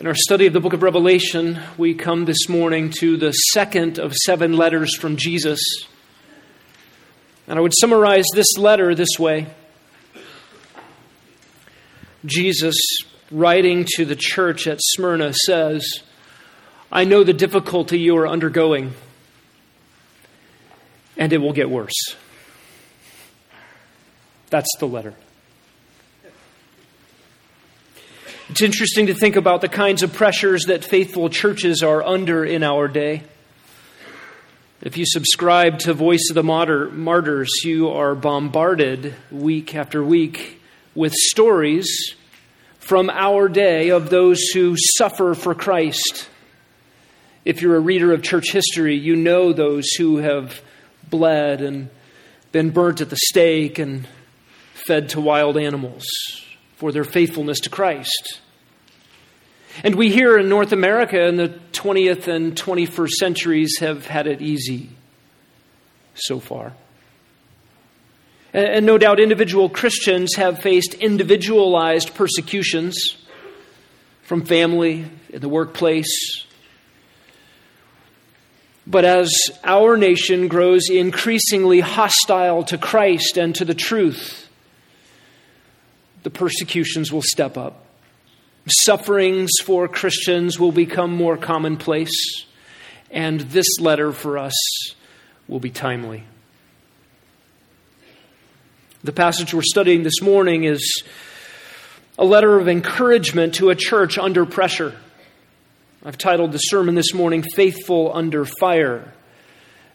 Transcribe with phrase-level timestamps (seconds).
[0.00, 3.98] In our study of the book of Revelation, we come this morning to the second
[3.98, 5.60] of seven letters from Jesus.
[7.46, 9.48] And I would summarize this letter this way
[12.24, 12.74] Jesus,
[13.30, 15.84] writing to the church at Smyrna, says,
[16.90, 18.94] I know the difficulty you are undergoing,
[21.18, 22.16] and it will get worse.
[24.48, 25.12] That's the letter.
[28.50, 32.64] It's interesting to think about the kinds of pressures that faithful churches are under in
[32.64, 33.22] our day.
[34.82, 40.60] If you subscribe to Voice of the Martyrs, you are bombarded week after week
[40.96, 42.16] with stories
[42.80, 46.28] from our day of those who suffer for Christ.
[47.44, 50.60] If you're a reader of church history, you know those who have
[51.08, 51.88] bled and
[52.50, 54.08] been burnt at the stake and
[54.72, 56.04] fed to wild animals
[56.80, 58.40] for their faithfulness to Christ.
[59.84, 64.40] And we here in North America in the 20th and 21st centuries have had it
[64.40, 64.88] easy
[66.14, 66.72] so far.
[68.54, 72.96] And no doubt individual Christians have faced individualized persecutions
[74.22, 76.46] from family, in the workplace.
[78.86, 79.30] But as
[79.62, 84.49] our nation grows increasingly hostile to Christ and to the truth,
[86.22, 87.84] the persecutions will step up.
[88.68, 92.44] Sufferings for Christians will become more commonplace,
[93.10, 94.54] and this letter for us
[95.48, 96.24] will be timely.
[99.02, 101.02] The passage we're studying this morning is
[102.18, 104.94] a letter of encouragement to a church under pressure.
[106.04, 109.12] I've titled the sermon this morning, Faithful Under Fire,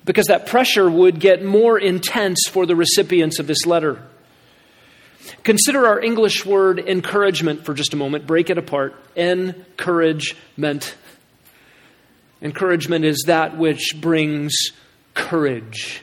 [0.03, 4.01] because that pressure would get more intense for the recipients of this letter.
[5.43, 8.27] Consider our English word encouragement for just a moment.
[8.27, 8.95] Break it apart.
[9.15, 10.95] Encouragement.
[12.41, 14.53] Encouragement is that which brings
[15.13, 16.01] courage.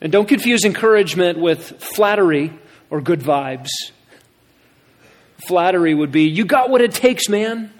[0.00, 2.52] And don't confuse encouragement with flattery
[2.90, 3.70] or good vibes.
[5.46, 7.72] Flattery would be, you got what it takes, man.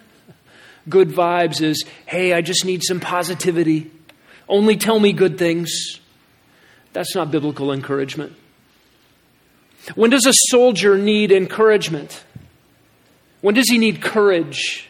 [0.88, 3.91] Good vibes is, hey, I just need some positivity.
[4.49, 6.00] Only tell me good things.
[6.93, 8.34] That's not biblical encouragement.
[9.94, 12.25] When does a soldier need encouragement?
[13.41, 14.88] When does he need courage?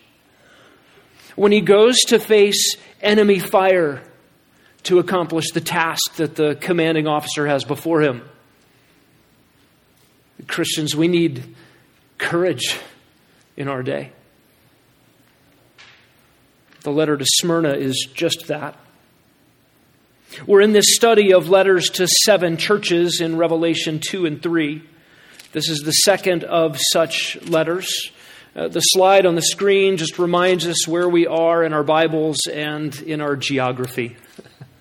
[1.35, 4.03] When he goes to face enemy fire
[4.85, 8.23] to accomplish the task that the commanding officer has before him.
[10.47, 11.55] Christians, we need
[12.19, 12.79] courage
[13.57, 14.13] in our day.
[16.81, 18.77] The letter to Smyrna is just that.
[20.47, 24.83] We're in this study of letters to seven churches in Revelation 2 and 3.
[25.53, 28.11] This is the second of such letters.
[28.57, 32.39] Uh, the slide on the screen just reminds us where we are in our Bibles
[32.51, 34.17] and in our geography.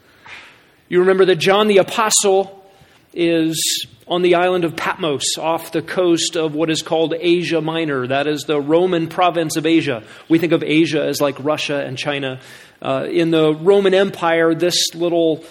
[0.90, 2.66] you remember that John the Apostle
[3.14, 8.08] is on the island of Patmos off the coast of what is called Asia Minor.
[8.08, 10.04] That is the Roman province of Asia.
[10.30, 12.40] We think of Asia as like Russia and China.
[12.82, 15.44] Uh, in the Roman Empire, this little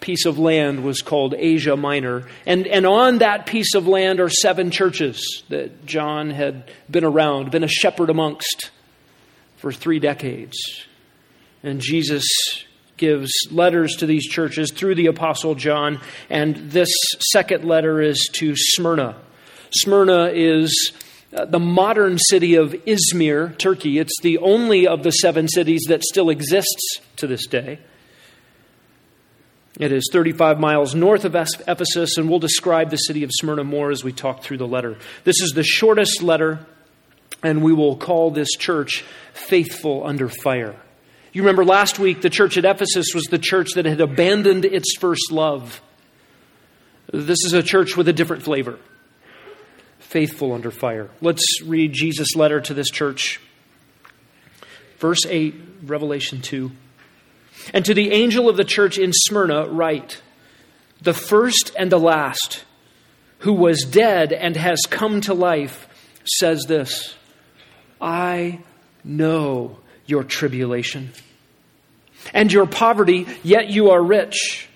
[0.00, 2.28] piece of land was called Asia Minor.
[2.46, 7.50] And, and on that piece of land are seven churches that John had been around,
[7.50, 8.70] been a shepherd amongst
[9.56, 10.56] for three decades.
[11.62, 12.24] And Jesus
[12.96, 16.00] gives letters to these churches through the Apostle John.
[16.30, 16.90] And this
[17.32, 19.16] second letter is to Smyrna.
[19.70, 20.92] Smyrna is
[21.32, 23.98] uh, the modern city of Izmir, Turkey.
[23.98, 27.78] It's the only of the seven cities that still exists to this day.
[29.78, 33.90] It is 35 miles north of Ephesus, and we'll describe the city of Smyrna more
[33.90, 34.96] as we talk through the letter.
[35.24, 36.66] This is the shortest letter,
[37.42, 40.74] and we will call this church Faithful Under Fire.
[41.32, 44.96] You remember last week, the church at Ephesus was the church that had abandoned its
[44.98, 45.82] first love.
[47.12, 48.78] This is a church with a different flavor
[50.08, 51.10] faithful under fire.
[51.20, 53.40] Let's read Jesus' letter to this church.
[54.98, 56.72] Verse 8, Revelation 2.
[57.74, 60.22] And to the angel of the church in Smyrna, write
[61.02, 62.64] The first and the last,
[63.40, 65.86] who was dead and has come to life,
[66.24, 67.14] says this
[68.00, 68.60] I
[69.04, 71.12] know your tribulation
[72.32, 74.67] and your poverty, yet you are rich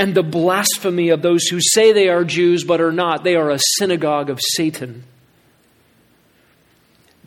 [0.00, 3.22] and the blasphemy of those who say they are Jews but are not.
[3.22, 5.04] They are a synagogue of Satan.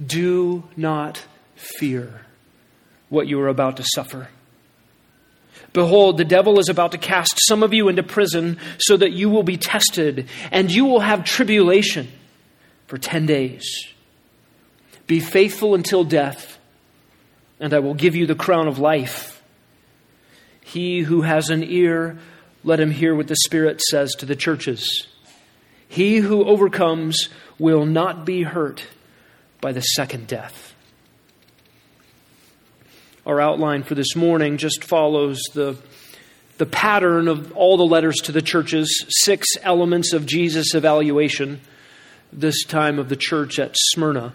[0.04, 1.24] Do not
[1.56, 2.25] fear
[3.10, 4.28] what you are about to suffer.
[5.72, 9.30] Behold, the devil is about to cast some of you into prison so that you
[9.30, 12.08] will be tested, and you will have tribulation
[12.88, 13.64] for 10 days.
[15.06, 16.58] Be faithful until death,
[17.60, 19.44] and I will give you the crown of life.
[20.62, 22.18] He who has an ear,
[22.63, 25.07] let him hear what the Spirit says to the churches.
[25.88, 27.30] He who overcomes
[27.60, 28.86] will not be hurt
[29.62, 30.74] by the second death.
[33.25, 35.77] Our outline for this morning just follows the,
[36.57, 41.62] the pattern of all the letters to the churches, six elements of Jesus' evaluation,
[42.33, 44.33] this time of the church at Smyrna.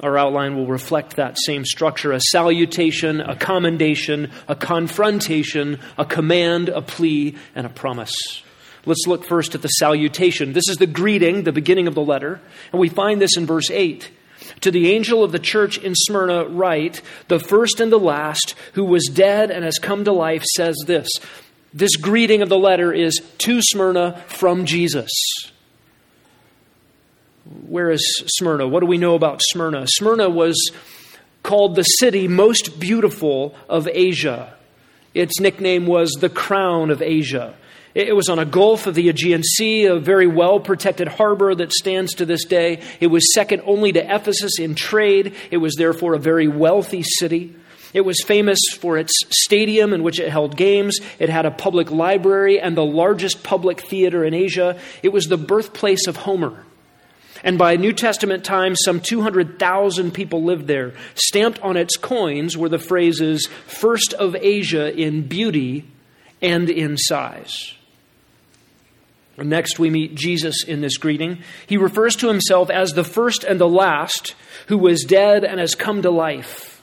[0.00, 6.68] Our outline will reflect that same structure a salutation, a commendation, a confrontation, a command,
[6.68, 8.14] a plea, and a promise.
[8.84, 10.52] Let's look first at the salutation.
[10.52, 12.40] This is the greeting, the beginning of the letter,
[12.72, 14.10] and we find this in verse 8.
[14.60, 18.84] To the angel of the church in Smyrna, write, the first and the last, who
[18.84, 21.08] was dead and has come to life, says this.
[21.74, 25.10] This greeting of the letter is to Smyrna from Jesus.
[27.68, 28.66] Where is Smyrna?
[28.66, 29.86] What do we know about Smyrna?
[29.86, 30.72] Smyrna was
[31.44, 34.52] called the city most beautiful of Asia.
[35.14, 37.54] Its nickname was the crown of Asia.
[37.94, 41.72] It was on a gulf of the Aegean Sea, a very well protected harbor that
[41.72, 42.82] stands to this day.
[43.00, 45.34] It was second only to Ephesus in trade.
[45.50, 47.54] It was therefore a very wealthy city.
[47.94, 50.98] It was famous for its stadium in which it held games.
[51.18, 54.78] It had a public library and the largest public theater in Asia.
[55.02, 56.65] It was the birthplace of Homer.
[57.44, 60.94] And by New Testament times, some 200,000 people lived there.
[61.14, 65.86] Stamped on its coins were the phrases, first of Asia in beauty
[66.40, 67.74] and in size.
[69.38, 71.42] Next, we meet Jesus in this greeting.
[71.66, 74.34] He refers to himself as the first and the last
[74.68, 76.82] who was dead and has come to life.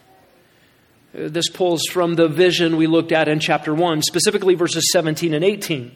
[1.17, 5.33] Uh, this pulls from the vision we looked at in chapter 1, specifically verses 17
[5.33, 5.91] and 18.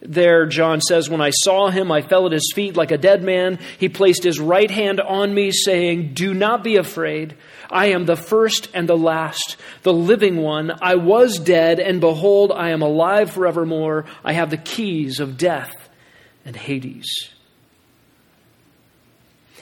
[0.00, 3.22] There, John says, When I saw him, I fell at his feet like a dead
[3.22, 3.58] man.
[3.78, 7.34] He placed his right hand on me, saying, Do not be afraid.
[7.70, 10.72] I am the first and the last, the living one.
[10.80, 14.04] I was dead, and behold, I am alive forevermore.
[14.22, 15.74] I have the keys of death
[16.44, 17.30] and Hades.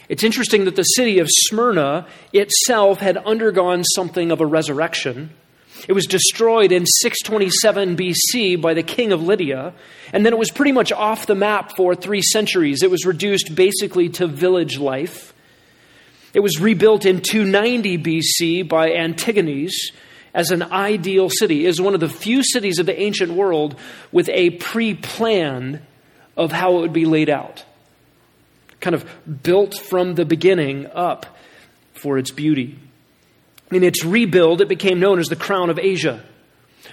[0.08, 5.30] It's interesting that the city of Smyrna itself had undergone something of a resurrection.
[5.86, 9.74] It was destroyed in 627 BC by the king of Lydia,
[10.12, 12.82] and then it was pretty much off the map for three centuries.
[12.82, 15.34] It was reduced basically to village life.
[16.32, 19.72] It was rebuilt in 290 BC by Antigenes
[20.32, 21.66] as an ideal city.
[21.66, 23.76] It is one of the few cities of the ancient world
[24.10, 25.84] with a pre plan
[26.36, 27.64] of how it would be laid out.
[28.80, 29.08] Kind of
[29.42, 31.26] built from the beginning up
[31.92, 32.78] for its beauty.
[33.74, 36.22] In its rebuild, it became known as the crown of Asia.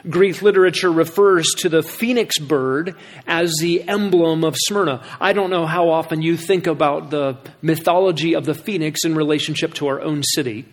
[0.10, 2.96] Greek literature refers to the phoenix bird
[3.28, 5.04] as the emblem of Smyrna.
[5.20, 9.76] I don't know how often you think about the mythology of the phoenix in relationship
[9.76, 10.66] to our own city.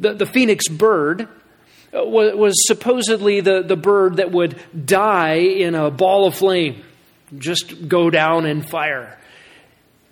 [0.00, 1.28] The, the phoenix bird
[1.92, 6.82] uh, was, was supposedly the, the bird that would die in a ball of flame,
[7.36, 9.18] just go down in fire.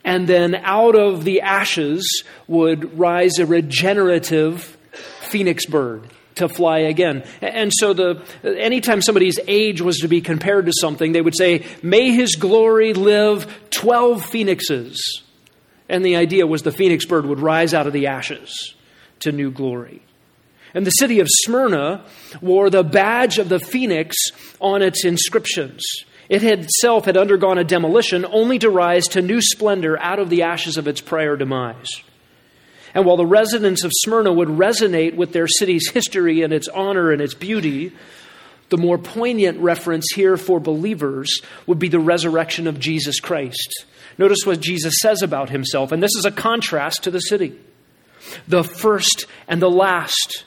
[0.04, 4.75] And then out of the ashes would rise a regenerative
[5.26, 6.02] phoenix bird
[6.36, 7.24] to fly again.
[7.40, 11.64] And so the anytime somebody's age was to be compared to something, they would say,
[11.82, 15.22] "May his glory live 12 phoenixes."
[15.88, 18.74] And the idea was the phoenix bird would rise out of the ashes
[19.20, 20.02] to new glory.
[20.74, 22.02] And the city of Smyrna
[22.42, 24.14] wore the badge of the phoenix
[24.60, 25.82] on its inscriptions.
[26.28, 30.42] It itself had undergone a demolition only to rise to new splendor out of the
[30.42, 31.88] ashes of its prior demise.
[32.94, 37.10] And while the residents of Smyrna would resonate with their city's history and its honor
[37.10, 37.92] and its beauty,
[38.68, 43.84] the more poignant reference here for believers would be the resurrection of Jesus Christ.
[44.18, 47.58] Notice what Jesus says about himself, and this is a contrast to the city.
[48.48, 50.44] The first and the last,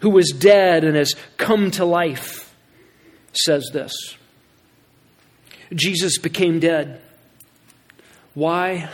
[0.00, 2.54] who was dead and has come to life,
[3.32, 3.92] says this
[5.74, 7.00] Jesus became dead.
[8.34, 8.88] Why?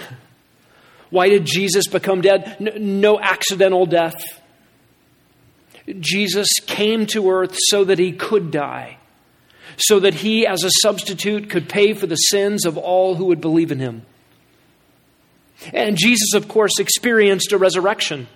[1.11, 2.57] Why did Jesus become dead?
[2.61, 4.21] No accidental death.
[6.01, 8.99] Jesus came to earth so that he could die,
[9.77, 13.41] so that he, as a substitute, could pay for the sins of all who would
[13.41, 14.03] believe in him.
[15.73, 18.27] And Jesus, of course, experienced a resurrection.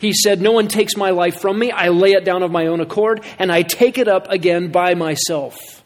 [0.00, 1.70] He said, No one takes my life from me.
[1.70, 4.94] I lay it down of my own accord, and I take it up again by
[4.94, 5.82] myself.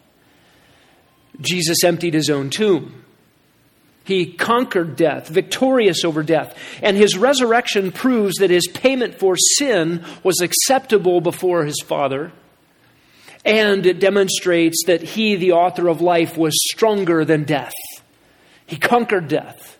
[1.39, 3.03] Jesus emptied his own tomb.
[4.05, 6.57] He conquered death, victorious over death.
[6.81, 12.33] And his resurrection proves that his payment for sin was acceptable before his Father.
[13.45, 17.73] And it demonstrates that he, the author of life, was stronger than death.
[18.65, 19.77] He conquered death,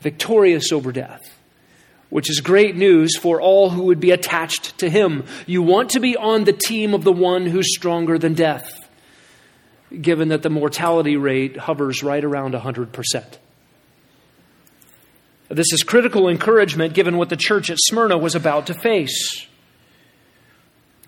[0.00, 1.22] victorious over death.
[2.14, 5.24] which is great news for all who would be attached to him.
[5.46, 8.88] You want to be on the team of the one who's stronger than death,
[10.00, 13.38] given that the mortality rate hovers right around 100%.
[15.54, 19.46] This is critical encouragement given what the church at Smyrna was about to face.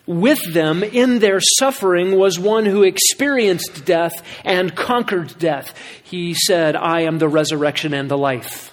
[0.07, 4.13] With them in their suffering was one who experienced death
[4.45, 5.77] and conquered death.
[6.05, 8.73] He said, I am the resurrection and the life.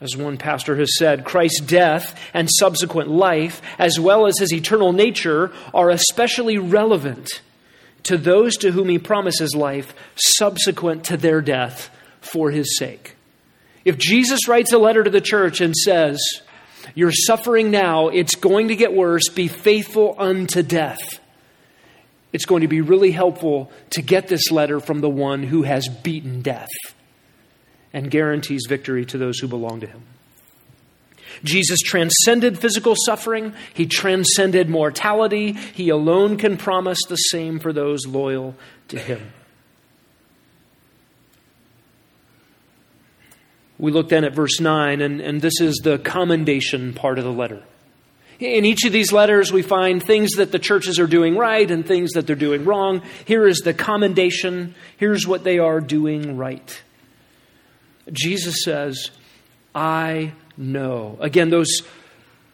[0.00, 4.94] As one pastor has said, Christ's death and subsequent life, as well as his eternal
[4.94, 7.42] nature, are especially relevant
[8.04, 13.16] to those to whom he promises life subsequent to their death for his sake.
[13.84, 16.20] If Jesus writes a letter to the church and says,
[16.94, 21.20] You're suffering now, it's going to get worse, be faithful unto death,
[22.32, 25.88] it's going to be really helpful to get this letter from the one who has
[25.88, 26.68] beaten death
[27.92, 30.02] and guarantees victory to those who belong to him.
[31.42, 33.54] Jesus transcended physical suffering.
[33.74, 35.52] He transcended mortality.
[35.52, 38.54] He alone can promise the same for those loyal
[38.88, 39.32] to him.
[43.80, 47.32] We look then at verse 9, and, and this is the commendation part of the
[47.32, 47.62] letter.
[48.38, 51.84] In each of these letters, we find things that the churches are doing right and
[51.84, 53.02] things that they're doing wrong.
[53.24, 54.74] Here is the commendation.
[54.98, 56.82] Here's what they are doing right.
[58.12, 59.10] Jesus says,
[59.74, 61.16] I know.
[61.20, 61.82] Again, those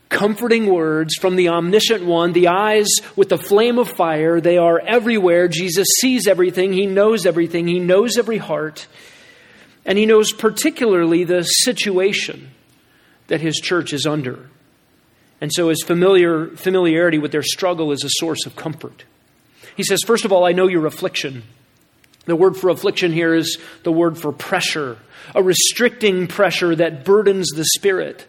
[0.09, 4.79] comforting words from the omniscient one, the eyes with the flame of fire, they are
[4.79, 5.49] everywhere.
[5.49, 8.87] Jesus sees everything, he knows everything, he knows every heart,
[9.87, 12.51] and he knows particularly the situation
[13.29, 14.51] that his church is under.
[15.41, 19.05] And so his familiar, familiarity with their struggle is a source of comfort.
[19.77, 21.45] He says, First of all, I know your affliction.
[22.25, 24.99] The word for affliction here is the word for pressure,
[25.35, 28.27] a restricting pressure that burdens the spirit.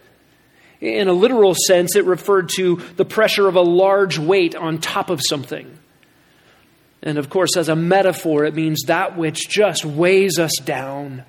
[0.80, 5.10] In a literal sense, it referred to the pressure of a large weight on top
[5.10, 5.76] of something.
[7.02, 11.24] And of course, as a metaphor, it means that which just weighs us down,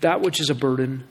[0.00, 1.04] that which is a burden.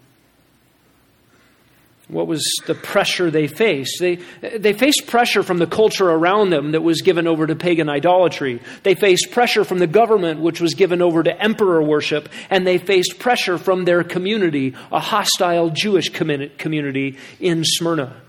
[2.09, 3.99] What was the pressure they faced?
[3.99, 4.15] They,
[4.57, 8.61] they faced pressure from the culture around them that was given over to pagan idolatry.
[8.81, 12.27] They faced pressure from the government, which was given over to emperor worship.
[12.49, 18.19] And they faced pressure from their community, a hostile Jewish community in Smyrna.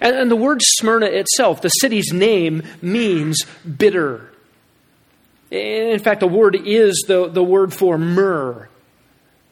[0.00, 4.30] And, and the word Smyrna itself, the city's name, means bitter.
[5.50, 8.68] In fact, the word is the, the word for myrrh.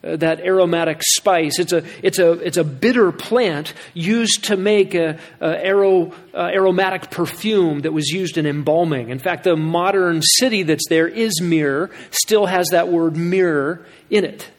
[0.04, 1.58] Uh, that aromatic spice.
[1.58, 7.10] It's a, it's, a, it's a bitter plant used to make a, a uh, aromatic
[7.10, 9.08] perfume that was used in embalming.
[9.08, 14.50] In fact, the modern city that's there, Izmir, still has that word mirror in it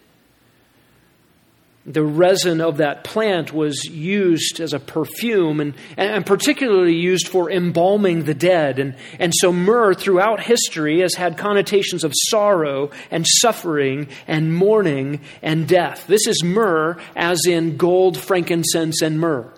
[1.85, 7.51] the resin of that plant was used as a perfume and, and particularly used for
[7.51, 8.79] embalming the dead.
[8.79, 15.21] And, and so myrrh throughout history has had connotations of sorrow and suffering and mourning
[15.43, 16.07] and death.
[16.07, 19.51] This is myrrh as in gold, frankincense, and myrrh.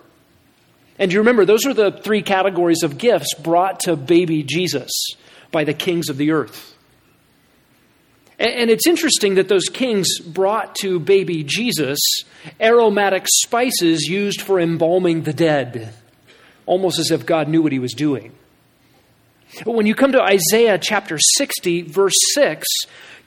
[0.98, 4.90] And you remember, those are the three categories of gifts brought to baby Jesus
[5.50, 6.77] by the kings of the earth.
[8.38, 11.98] And it's interesting that those kings brought to baby Jesus
[12.60, 15.92] aromatic spices used for embalming the dead,
[16.64, 18.32] almost as if God knew what he was doing.
[19.64, 22.64] But when you come to Isaiah chapter 60, verse 6,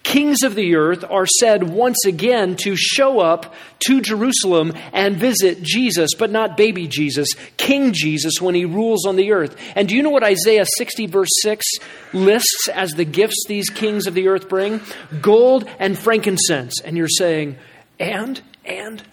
[0.03, 3.53] kings of the earth are said once again to show up
[3.87, 9.15] to Jerusalem and visit Jesus, but not baby Jesus, King Jesus when he rules on
[9.15, 9.55] the earth.
[9.75, 11.65] And do you know what Isaiah 60, verse 6
[12.13, 14.81] lists as the gifts these kings of the earth bring?
[15.21, 16.81] Gold and frankincense.
[16.81, 17.57] And you're saying,
[17.99, 18.41] and?
[18.65, 19.03] And?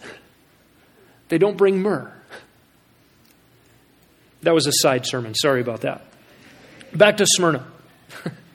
[1.28, 2.12] They don't bring myrrh.
[4.42, 5.34] That was a side sermon.
[5.34, 6.04] Sorry about that.
[6.94, 7.66] Back to Smyrna.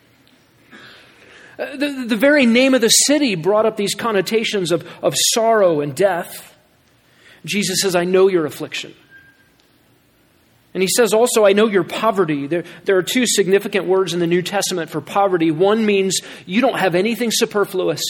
[1.57, 5.81] Uh, the, the very name of the city brought up these connotations of, of sorrow
[5.81, 6.55] and death.
[7.45, 8.93] Jesus says, I know your affliction.
[10.73, 12.47] And he says also, I know your poverty.
[12.47, 15.51] There, there are two significant words in the New Testament for poverty.
[15.51, 18.01] One means you don't have anything superfluous.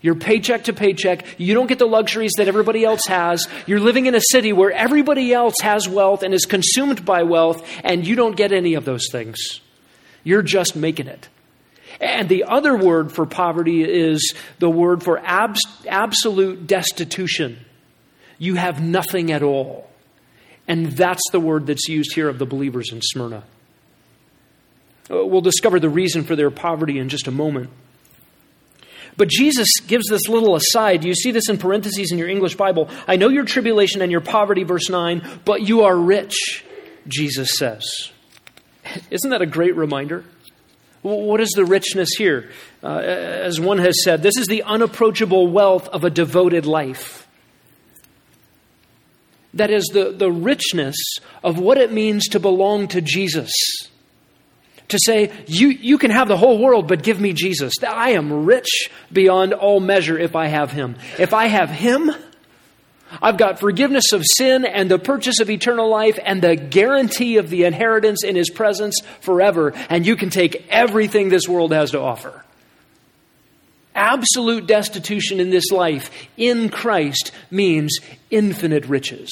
[0.00, 1.24] You're paycheck to paycheck.
[1.40, 3.48] You don't get the luxuries that everybody else has.
[3.66, 7.66] You're living in a city where everybody else has wealth and is consumed by wealth,
[7.82, 9.60] and you don't get any of those things.
[10.22, 11.28] You're just making it.
[12.00, 17.58] And the other word for poverty is the word for abs- absolute destitution.
[18.38, 19.88] You have nothing at all.
[20.66, 23.44] And that's the word that's used here of the believers in Smyrna.
[25.10, 27.70] Uh, we'll discover the reason for their poverty in just a moment.
[29.16, 31.04] But Jesus gives this little aside.
[31.04, 32.88] You see this in parentheses in your English Bible.
[33.06, 36.64] I know your tribulation and your poverty, verse 9, but you are rich,
[37.06, 37.84] Jesus says.
[39.10, 40.24] Isn't that a great reminder?
[41.04, 42.48] What is the richness here?
[42.82, 47.28] Uh, as one has said, this is the unapproachable wealth of a devoted life.
[49.52, 50.96] That is the, the richness
[51.42, 53.52] of what it means to belong to Jesus.
[54.88, 57.74] To say, you, you can have the whole world, but give me Jesus.
[57.86, 60.96] I am rich beyond all measure if I have Him.
[61.18, 62.12] If I have Him,
[63.22, 67.50] I've got forgiveness of sin and the purchase of eternal life and the guarantee of
[67.50, 69.72] the inheritance in His presence forever.
[69.88, 72.44] And you can take everything this world has to offer.
[73.94, 77.98] Absolute destitution in this life in Christ means
[78.30, 79.30] infinite riches.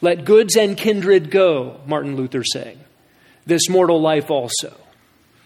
[0.00, 2.78] Let goods and kindred go, Martin Luther saying.
[3.46, 4.74] This mortal life also.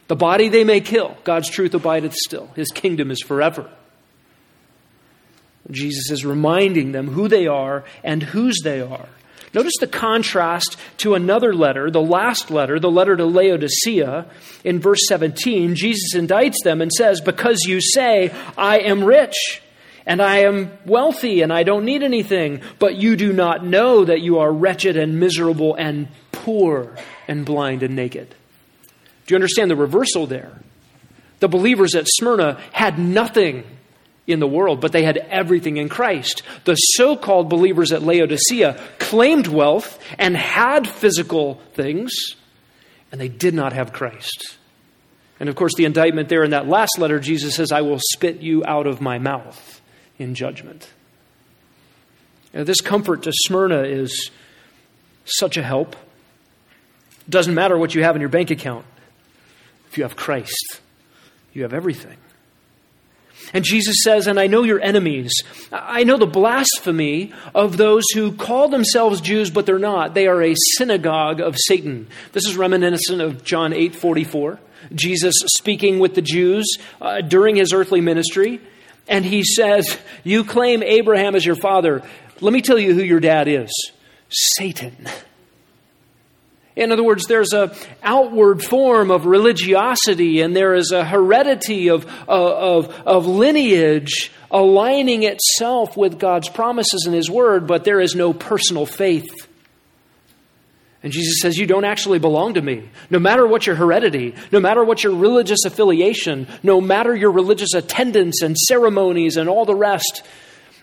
[0.07, 2.49] The body they may kill, God's truth abideth still.
[2.57, 3.71] His kingdom is forever.
[5.71, 9.09] Jesus is reminding them who they are and whose they are.
[9.55, 14.27] Notice the contrast to another letter, the last letter, the letter to Laodicea.
[14.65, 19.63] In verse 17, Jesus indicts them and says, Because you say, I am rich
[20.07, 24.21] and I am wealthy and I don't need anything, but you do not know that
[24.21, 26.97] you are wretched and miserable and poor
[27.27, 28.35] and blind and naked.
[29.27, 30.53] Do you understand the reversal there?
[31.41, 33.65] The believers at Smyrna had nothing
[34.29, 36.43] in the world, but they had everything in Christ.
[36.65, 42.13] The so called believers at Laodicea claimed wealth and had physical things,
[43.11, 44.59] and they did not have Christ.
[45.41, 48.41] And of course, the indictment there in that last letter, Jesus says, I will spit
[48.41, 49.81] you out of my mouth
[50.19, 50.89] in judgment.
[52.53, 54.31] Now, this comfort to Smyrna is
[55.25, 55.97] such a help.
[57.21, 58.85] It doesn't matter what you have in your bank account.
[59.91, 60.81] If you have Christ,
[61.55, 62.19] you have everything.
[63.53, 65.33] And Jesus says, And I know your enemies.
[65.73, 70.15] I know the blasphemy of those who call themselves Jews, but they're not.
[70.15, 72.09] They are a synagogue of Satan.
[72.33, 74.61] This is reminiscent of John 8 44.
[74.95, 76.67] Jesus speaking with the Jews
[77.01, 78.61] uh, during his earthly ministry.
[79.09, 82.03] And he says, You claim Abraham as your father.
[82.41, 83.71] Let me tell you who your dad is
[84.29, 85.09] Satan.
[86.79, 87.73] In other words, there's an
[88.05, 95.97] outward form of religiosity and there is a heredity of, of, of lineage aligning itself
[95.97, 99.49] with God's promises and His Word, but there is no personal faith.
[101.03, 102.89] And Jesus says, You don't actually belong to me.
[103.11, 107.75] No matter what your heredity, no matter what your religious affiliation, no matter your religious
[107.75, 110.23] attendance and ceremonies and all the rest,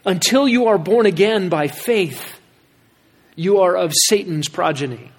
[0.05, 2.37] until you are born again by faith,
[3.37, 5.11] you are of Satan's progeny.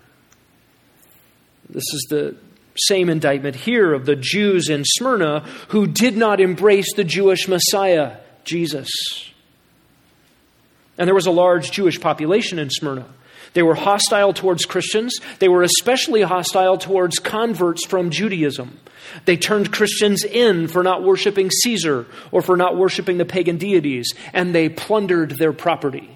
[1.68, 2.37] This is the
[2.76, 8.18] same indictment here of the Jews in Smyrna who did not embrace the Jewish Messiah,
[8.44, 8.90] Jesus.
[10.98, 13.07] And there was a large Jewish population in Smyrna.
[13.52, 15.18] They were hostile towards Christians.
[15.38, 18.79] They were especially hostile towards converts from Judaism.
[19.24, 24.12] They turned Christians in for not worshiping Caesar or for not worshiping the pagan deities,
[24.33, 26.15] and they plundered their property.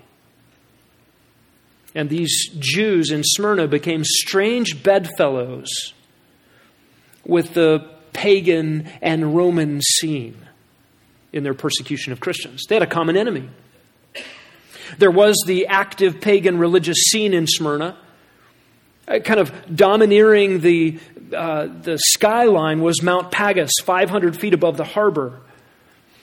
[1.95, 5.93] And these Jews in Smyrna became strange bedfellows
[7.25, 10.37] with the pagan and Roman scene
[11.33, 12.65] in their persecution of Christians.
[12.69, 13.49] They had a common enemy.
[14.99, 17.97] There was the active pagan religious scene in Smyrna.
[19.07, 20.99] Uh, kind of domineering the,
[21.35, 25.41] uh, the skyline was Mount Pagus, 500 feet above the harbor.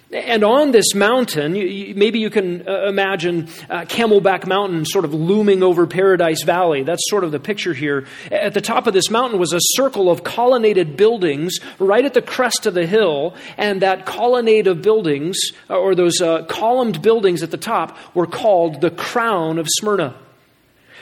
[0.10, 5.64] And on this mountain, maybe you can uh, imagine uh, Camelback Mountain sort of looming
[5.64, 6.84] over Paradise Valley.
[6.84, 8.06] That's sort of the picture here.
[8.32, 12.22] At the top of this mountain was a circle of colonnaded buildings right at the
[12.22, 13.36] crest of the hill.
[13.58, 15.38] And that colonnade of buildings,
[15.70, 20.16] uh, or those columned buildings at the top, were called the Crown of Smyrna.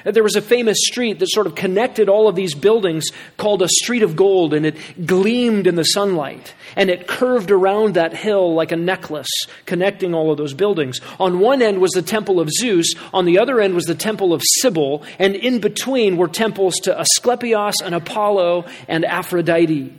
[0.05, 3.05] There was a famous street that sort of connected all of these buildings
[3.37, 6.53] called a street of gold, and it gleamed in the sunlight.
[6.75, 9.27] And it curved around that hill like a necklace,
[9.65, 11.01] connecting all of those buildings.
[11.19, 14.31] On one end was the temple of Zeus, on the other end was the temple
[14.31, 19.91] of Cybele, and in between were temples to Asclepius and Apollo and Aphrodite.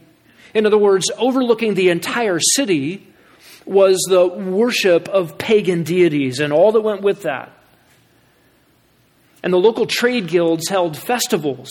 [0.54, 3.04] In other words, overlooking the entire city
[3.64, 7.52] was the worship of pagan deities and all that went with that.
[9.42, 11.70] And the local trade guilds held festivals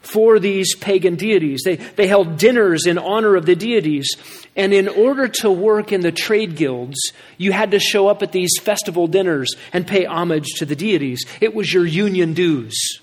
[0.00, 1.62] for these pagan deities.
[1.64, 4.08] They, they held dinners in honor of the deities.
[4.54, 6.96] And in order to work in the trade guilds,
[7.36, 11.24] you had to show up at these festival dinners and pay homage to the deities.
[11.40, 13.00] It was your union dues.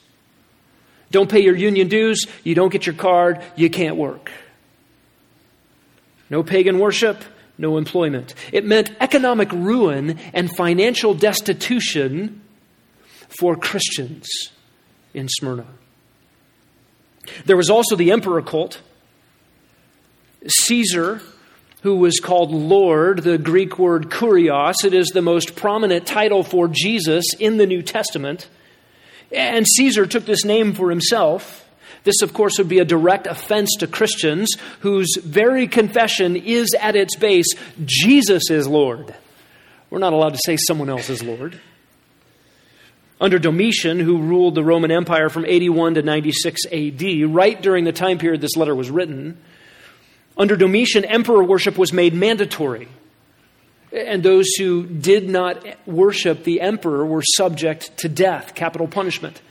[1.11, 4.31] Don't pay your union dues, you don't get your card, you can't work.
[6.27, 7.23] No pagan worship,
[7.55, 8.33] no employment.
[8.51, 12.41] It meant economic ruin and financial destitution
[13.39, 14.27] for Christians
[15.13, 15.65] in Smyrna.
[17.45, 18.81] There was also the emperor cult.
[20.45, 21.21] Caesar,
[21.81, 26.67] who was called Lord, the Greek word kurios, it is the most prominent title for
[26.67, 28.49] Jesus in the New Testament.
[29.31, 31.61] And Caesar took this name for himself.
[32.03, 36.95] This, of course, would be a direct offense to Christians whose very confession is at
[36.95, 37.47] its base
[37.85, 39.15] Jesus is Lord.
[39.89, 41.59] We're not allowed to say someone else is Lord.
[43.21, 47.91] Under Domitian, who ruled the Roman Empire from 81 to 96 AD, right during the
[47.91, 49.37] time period this letter was written,
[50.35, 52.87] under Domitian, emperor worship was made mandatory.
[53.91, 59.41] And those who did not worship the emperor were subject to death, capital punishment.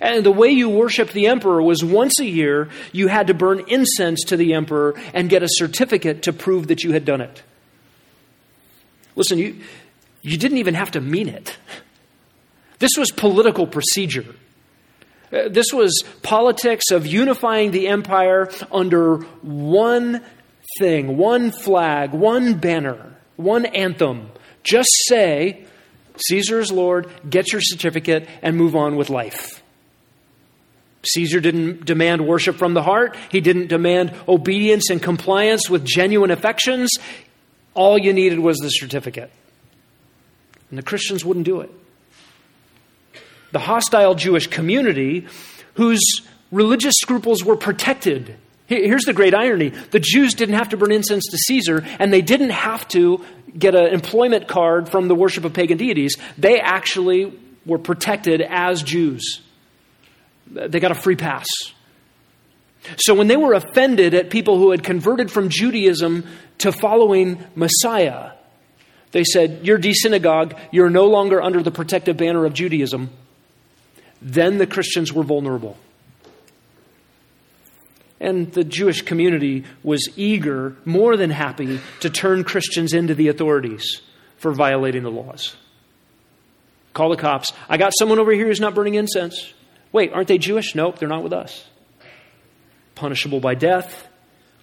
[0.00, 3.64] And the way you worshiped the emperor was once a year, you had to burn
[3.68, 7.42] incense to the emperor and get a certificate to prove that you had done it.
[9.14, 9.60] Listen, you,
[10.22, 11.58] you didn't even have to mean it.
[12.80, 14.26] This was political procedure.
[15.32, 20.22] Uh, this was politics of unifying the empire under one
[20.78, 24.30] thing, one flag, one banner, one anthem.
[24.64, 25.66] Just say,
[26.16, 29.62] Caesar is Lord, get your certificate, and move on with life.
[31.02, 33.16] Caesar didn't demand worship from the heart.
[33.30, 36.90] He didn't demand obedience and compliance with genuine affections.
[37.74, 39.30] All you needed was the certificate.
[40.68, 41.70] And the Christians wouldn't do it.
[43.52, 45.26] The hostile Jewish community,
[45.74, 46.00] whose
[46.50, 48.36] religious scruples were protected.
[48.66, 52.22] Here's the great irony the Jews didn't have to burn incense to Caesar, and they
[52.22, 53.24] didn't have to
[53.58, 56.16] get an employment card from the worship of pagan deities.
[56.38, 57.36] They actually
[57.66, 59.40] were protected as Jews
[60.50, 61.46] they got a free pass.
[62.96, 66.26] So when they were offended at people who had converted from Judaism
[66.58, 68.32] to following Messiah,
[69.12, 73.10] they said, You're desynagogue, you're no longer under the protective banner of Judaism.
[74.22, 75.76] Then the Christians were vulnerable.
[78.20, 84.02] And the Jewish community was eager, more than happy, to turn Christians into the authorities
[84.36, 85.56] for violating the laws.
[86.92, 87.52] Call the cops.
[87.68, 89.54] I got someone over here who's not burning incense.
[89.92, 90.74] Wait, aren't they Jewish?
[90.74, 91.64] Nope, they're not with us.
[92.94, 94.06] Punishable by death,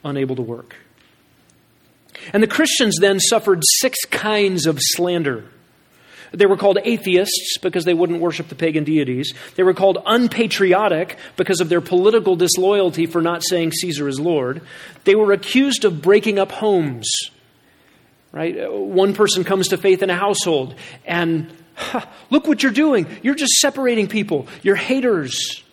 [0.04, 0.76] unable to work.
[2.34, 5.46] And the Christians then suffered six kinds of slander.
[6.32, 9.34] They were called atheists because they wouldn't worship the pagan deities.
[9.56, 14.62] They were called unpatriotic because of their political disloyalty for not saying Caesar is Lord.
[15.04, 17.10] They were accused of breaking up homes.
[18.32, 18.72] Right?
[18.72, 21.52] One person comes to faith in a household and
[22.30, 23.08] Look what you're doing.
[23.22, 24.48] You're just separating people.
[24.63, 25.63] You're haters.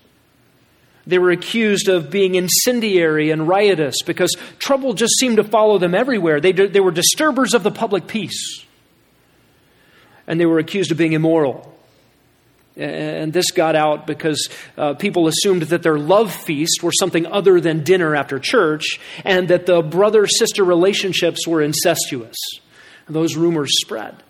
[1.06, 5.94] They were accused of being incendiary and riotous because trouble just seemed to follow them
[5.94, 6.40] everywhere.
[6.40, 8.64] They, they were disturbers of the public peace.
[10.26, 11.74] And they were accused of being immoral.
[12.76, 17.60] And this got out because uh, people assumed that their love feast were something other
[17.60, 22.36] than dinner after church, and that the brother sister relationships were incestuous.
[23.08, 24.22] those rumors spread.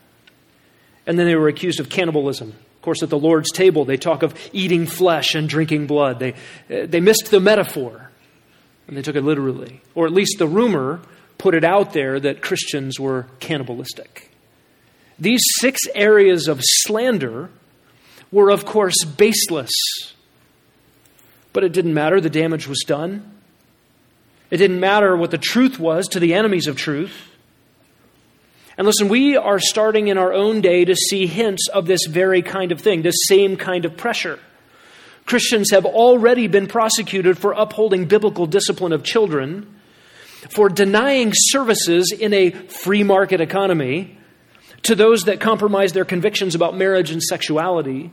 [1.07, 2.49] And then they were accused of cannibalism.
[2.49, 6.19] Of course, at the Lord's table, they talk of eating flesh and drinking blood.
[6.19, 6.35] They,
[6.69, 8.11] they missed the metaphor,
[8.87, 9.81] and they took it literally.
[9.95, 11.01] Or at least the rumor
[11.39, 14.34] put it out there that Christians were cannibalistic.
[15.25, 17.49] These six areas of slander
[18.31, 19.73] were, of course, baseless.
[21.55, 23.33] But it didn't matter, the damage was done.
[24.51, 27.31] It didn't matter what the truth was to the enemies of truth.
[28.77, 32.43] And listen, we are starting in our own day to see hints of this very
[32.43, 34.39] kind of thing, this same kind of pressure.
[35.25, 39.75] Christians have already been prosecuted for upholding biblical discipline of children,
[40.51, 44.19] for denying services in a free market economy
[44.85, 48.11] to those that compromise their convictions about marriage and sexuality.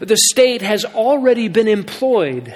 [0.00, 2.54] The state has already been employed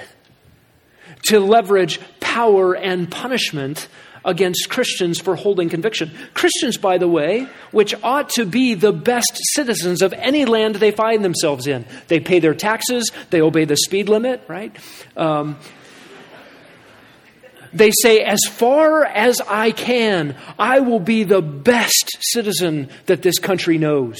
[1.23, 3.87] to leverage power and punishment
[4.25, 6.11] against Christians for holding conviction.
[6.33, 10.91] Christians, by the way, which ought to be the best citizens of any land they
[10.91, 11.85] find themselves in.
[12.07, 14.75] They pay their taxes, they obey the speed limit, right?
[15.17, 15.57] Um,
[17.73, 23.39] they say, as far as I can, I will be the best citizen that this
[23.39, 24.19] country knows.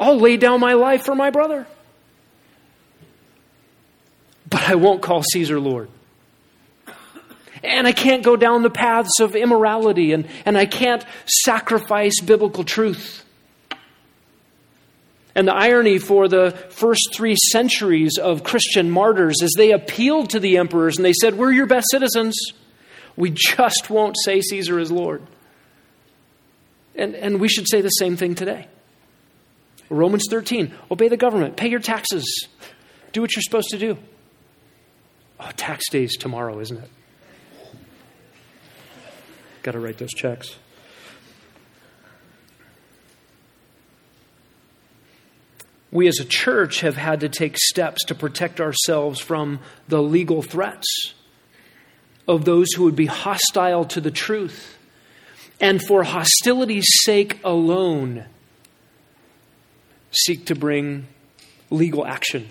[0.00, 1.66] I'll lay down my life for my brother.
[4.48, 5.88] But I won't call Caesar Lord.
[7.62, 12.64] And I can't go down the paths of immorality, and, and I can't sacrifice biblical
[12.64, 13.21] truth.
[15.34, 20.40] And the irony for the first three centuries of Christian martyrs is they appealed to
[20.40, 22.36] the emperors and they said, We're your best citizens.
[23.16, 25.22] We just won't say Caesar is Lord.
[26.94, 28.68] And, and we should say the same thing today.
[29.88, 32.48] Romans 13 obey the government, pay your taxes,
[33.12, 33.98] do what you're supposed to do.
[35.38, 36.90] Oh, tax day's tomorrow, isn't it?
[39.62, 40.56] Got to write those checks.
[45.92, 50.42] We as a church have had to take steps to protect ourselves from the legal
[50.42, 51.12] threats
[52.26, 54.78] of those who would be hostile to the truth
[55.60, 58.24] and for hostility's sake alone
[60.10, 61.06] seek to bring
[61.70, 62.48] legal action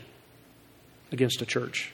[1.12, 1.91] against a church.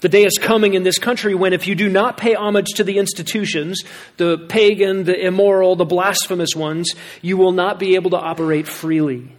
[0.00, 2.84] The day is coming in this country when, if you do not pay homage to
[2.84, 3.82] the institutions,
[4.16, 9.32] the pagan, the immoral, the blasphemous ones, you will not be able to operate freely.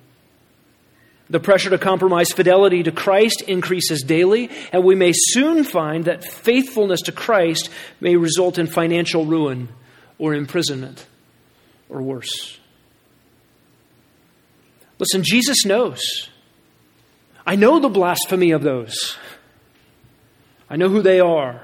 [1.30, 6.24] The pressure to compromise fidelity to Christ increases daily, and we may soon find that
[6.24, 7.70] faithfulness to Christ
[8.02, 9.70] may result in financial ruin
[10.18, 11.06] or imprisonment
[11.88, 12.58] or worse.
[14.98, 16.30] Listen, Jesus knows.
[17.46, 19.16] I know the blasphemy of those.
[20.70, 21.62] I know who they are.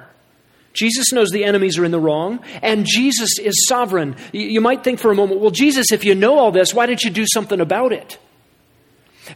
[0.74, 4.16] Jesus knows the enemies are in the wrong, and Jesus is sovereign.
[4.32, 7.04] You might think for a moment, well, Jesus, if you know all this, why didn't
[7.04, 8.20] you do something about it?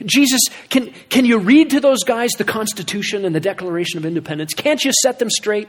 [0.06, 4.54] Jesus, can, can you read to those guys the Constitution and the Declaration of Independence?
[4.54, 5.67] Can't you set them straight?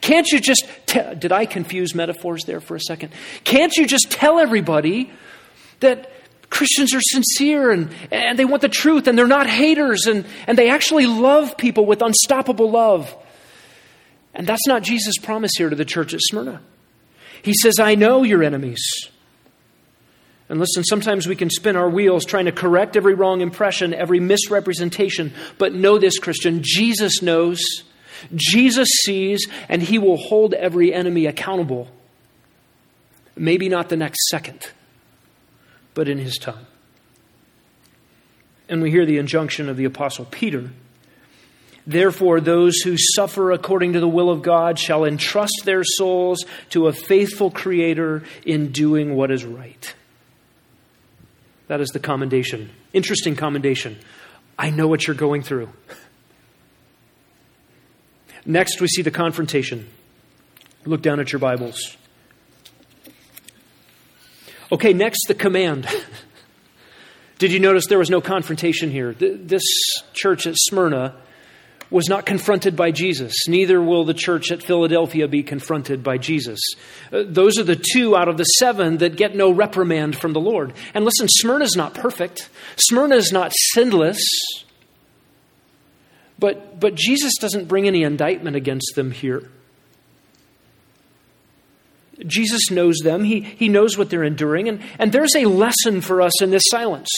[0.00, 3.12] Can't you just, did I confuse metaphors there for a second?
[3.44, 5.10] Can't you just tell everybody
[5.80, 6.12] that
[6.50, 10.58] Christians are sincere and, and they want the truth and they're not haters and, and
[10.58, 13.14] they actually love people with unstoppable love?
[14.34, 16.60] And that's not Jesus' promise here to the church at Smyrna.
[17.42, 18.82] He says, I know your enemies.
[20.48, 24.18] And listen, sometimes we can spin our wheels trying to correct every wrong impression, every
[24.18, 25.34] misrepresentation.
[25.58, 27.60] But know this, Christian Jesus knows,
[28.34, 31.88] Jesus sees, and he will hold every enemy accountable.
[33.36, 34.70] Maybe not the next second,
[35.94, 36.66] but in his time.
[38.70, 40.70] And we hear the injunction of the Apostle Peter.
[41.86, 46.86] Therefore, those who suffer according to the will of God shall entrust their souls to
[46.86, 49.94] a faithful Creator in doing what is right.
[51.68, 52.70] That is the commendation.
[52.92, 53.98] Interesting commendation.
[54.58, 55.68] I know what you're going through.
[58.44, 59.86] Next, we see the confrontation.
[60.84, 61.96] Look down at your Bibles.
[64.72, 65.86] Okay, next, the command.
[67.38, 69.12] Did you notice there was no confrontation here?
[69.12, 69.62] This
[70.12, 71.14] church at Smyrna
[71.90, 73.34] was not confronted by Jesus.
[73.48, 76.60] Neither will the church at Philadelphia be confronted by Jesus.
[77.12, 80.40] Uh, those are the two out of the seven that get no reprimand from the
[80.40, 80.74] Lord.
[80.92, 84.22] And listen, Smyrna is not perfect, Smyrna is not sinless.
[86.40, 89.50] But, but Jesus doesn't bring any indictment against them here.
[92.24, 93.24] Jesus knows them.
[93.24, 94.68] He, he knows what they're enduring.
[94.68, 97.08] And, and there's a lesson for us in this silence.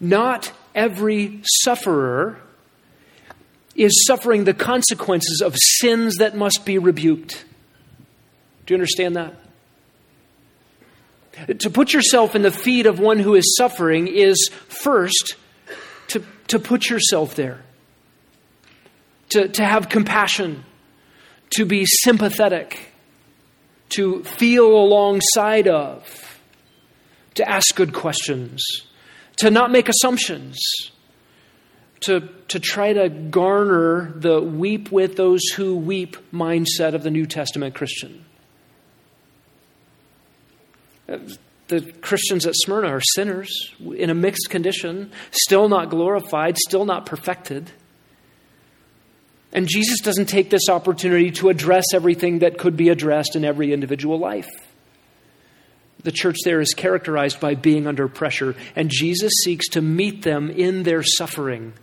[0.00, 2.40] Not every sufferer
[3.74, 7.44] is suffering the consequences of sins that must be rebuked.
[8.66, 9.34] Do you understand that?
[11.60, 15.36] To put yourself in the feet of one who is suffering is first
[16.08, 17.62] to, to put yourself there,
[19.30, 20.64] to, to have compassion,
[21.50, 22.92] to be sympathetic,
[23.90, 26.38] to feel alongside of,
[27.34, 28.62] to ask good questions,
[29.36, 30.60] to not make assumptions
[32.02, 37.26] to, to try to garner the weep with those who weep mindset of the New
[37.26, 38.24] Testament Christian.
[41.08, 41.18] Uh,
[41.68, 47.06] the Christians at Smyrna are sinners in a mixed condition, still not glorified, still not
[47.06, 47.70] perfected.
[49.52, 53.72] And Jesus doesn't take this opportunity to address everything that could be addressed in every
[53.72, 54.50] individual life.
[56.02, 60.50] The church there is characterized by being under pressure, and Jesus seeks to meet them
[60.50, 61.74] in their suffering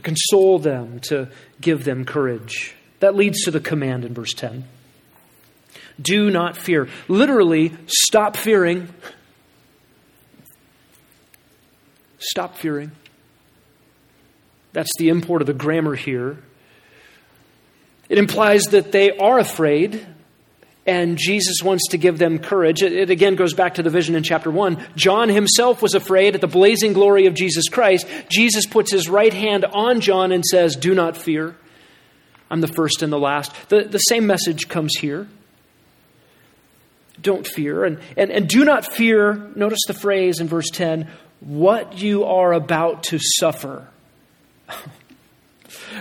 [0.00, 1.28] to console them, to
[1.60, 2.74] give them courage.
[3.00, 4.64] That leads to the command in verse 10.
[6.00, 6.88] Do not fear.
[7.08, 8.88] Literally, stop fearing.
[12.18, 12.92] Stop fearing.
[14.72, 16.38] That's the import of the grammar here.
[18.08, 20.06] It implies that they are afraid,
[20.86, 22.82] and Jesus wants to give them courage.
[22.82, 24.82] It, it, again goes back to the vision in chapter 1.
[24.96, 28.06] John himself was afraid at the blazing glory of Jesus Christ.
[28.30, 31.54] Jesus puts his right hand on John and says, Do not fear.
[32.50, 33.52] I'm the first and the last.
[33.68, 35.28] The, the same message comes here.
[37.20, 37.84] Don't fear.
[37.84, 41.08] And, and, and do not fear, notice the phrase in verse 10,
[41.40, 43.86] what you are about to suffer.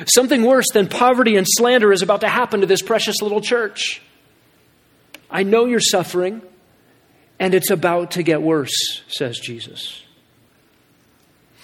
[0.06, 4.02] Something worse than poverty and slander is about to happen to this precious little church.
[5.32, 6.42] I know you're suffering,
[7.40, 10.04] and it's about to get worse, says Jesus.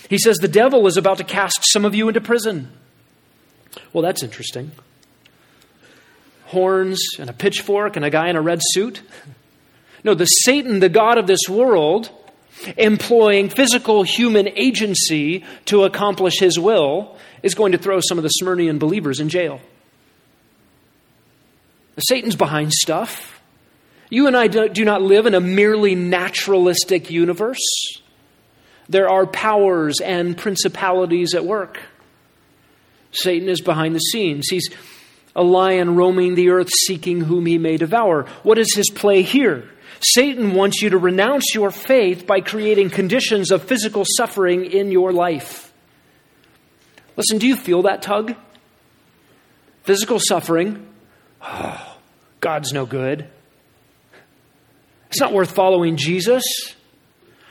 [0.10, 2.72] He says the devil is about to cast some of you into prison.
[3.92, 4.72] Well, that's interesting.
[6.46, 9.02] Horns and a pitchfork and a guy in a red suit.
[10.04, 12.12] No, the Satan, the God of this world,
[12.78, 18.32] employing physical human agency to accomplish his will, is going to throw some of the
[18.42, 19.60] Smyrnian believers in jail.
[21.98, 23.35] Satan's behind stuff.
[24.10, 27.66] You and I do not live in a merely naturalistic universe.
[28.88, 31.80] There are powers and principalities at work.
[33.12, 34.48] Satan is behind the scenes.
[34.50, 34.70] He's
[35.36, 38.24] a lion roaming the earth seeking whom he may devour.
[38.44, 39.70] What is his play here?
[40.02, 45.12] Satan wants you to renounce your faith by creating conditions of physical suffering in your
[45.12, 45.74] life.
[47.18, 48.36] Listen, do you feel that tug?
[49.84, 50.88] Physical suffering.
[51.42, 51.98] Oh,
[52.40, 53.30] God's no good.
[55.16, 56.44] It's not worth following Jesus.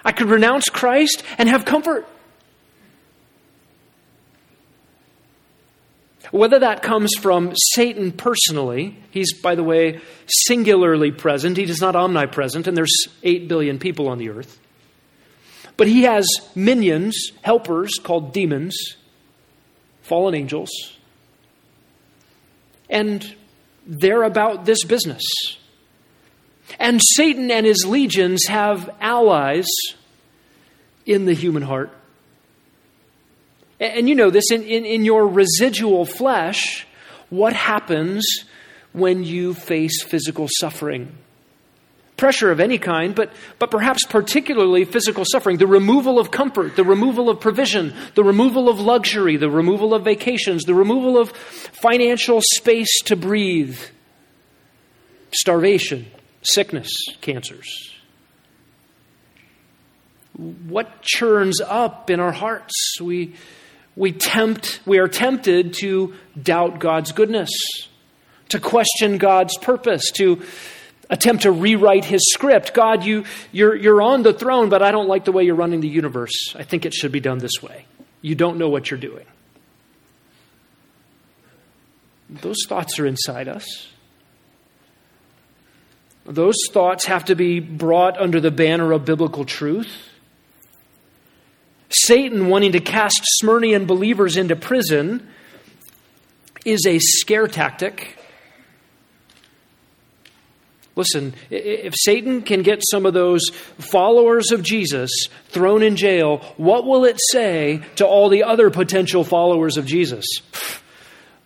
[0.05, 2.07] I could renounce Christ and have comfort.
[6.31, 11.57] Whether that comes from Satan personally, he's, by the way, singularly present.
[11.57, 14.61] He is not omnipresent, and there's 8 billion people on the earth.
[15.79, 18.77] But he has minions, helpers called demons,
[20.03, 20.69] fallen angels.
[22.91, 23.35] And
[23.87, 25.23] they're about this business.
[26.79, 29.67] And Satan and his legions have allies
[31.07, 31.91] in the human heart.
[33.81, 36.87] And you know this in, in, in your residual flesh,
[37.29, 38.25] what happens
[38.93, 41.13] when you face physical suffering?
[42.17, 46.85] Pressure of any kind, but, but perhaps particularly physical suffering, the removal of comfort, the
[46.85, 52.41] removal of provision, the removal of luxury, the removal of vacations, the removal of financial
[52.41, 53.79] space to breathe,
[55.33, 56.07] starvation,
[56.45, 57.93] sickness, cancers.
[60.37, 63.01] What churns up in our hearts?
[63.01, 63.35] We,
[63.97, 67.51] we tempt, we are tempted to doubt God's goodness,
[68.49, 70.43] to question God's purpose, to
[71.09, 72.75] attempt to rewrite his script.
[72.75, 75.81] God, you, you're, you're on the throne, but I don't like the way you're running
[75.81, 76.55] the universe.
[76.57, 77.87] I think it should be done this way.
[78.21, 79.27] You don't know what you're doing.
[82.29, 83.89] Those thoughts are inside us.
[86.25, 90.09] Those thoughts have to be brought under the banner of biblical truth.
[91.91, 95.29] Satan wanting to cast Smyrnian believers into prison
[96.65, 98.19] is a scare tactic.
[100.97, 105.11] Listen, if Satan can get some of those followers of Jesus
[105.49, 110.25] thrown in jail, what will it say to all the other potential followers of Jesus?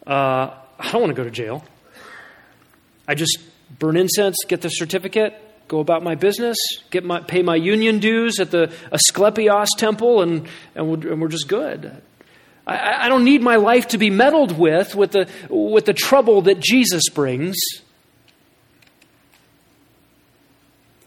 [0.06, 1.64] Uh, I don't want to go to jail.
[3.06, 3.38] I just
[3.78, 5.34] burn incense, get the certificate,
[5.68, 6.56] go about my business,
[6.90, 11.28] get my, pay my union dues at the Asclepios temple, and, and, we're, and we're
[11.28, 12.02] just good.
[12.66, 16.42] I, I don't need my life to be meddled with, with the, with the trouble
[16.42, 17.56] that Jesus brings.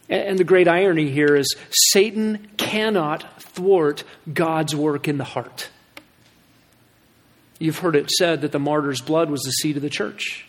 [0.10, 5.70] And the great irony here is Satan cannot thwart God's work in the heart.
[7.60, 10.48] You've heard it said that the martyr's blood was the seed of the church.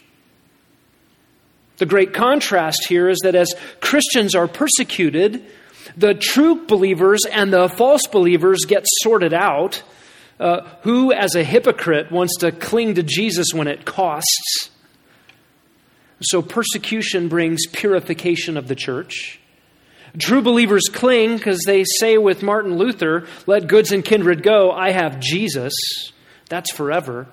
[1.82, 5.44] The great contrast here is that as Christians are persecuted,
[5.96, 9.82] the true believers and the false believers get sorted out.
[10.38, 14.70] Uh, who, as a hypocrite, wants to cling to Jesus when it costs?
[16.20, 19.40] So, persecution brings purification of the church.
[20.20, 24.92] True believers cling because they say with Martin Luther, Let goods and kindred go, I
[24.92, 25.74] have Jesus.
[26.48, 27.26] That's forever.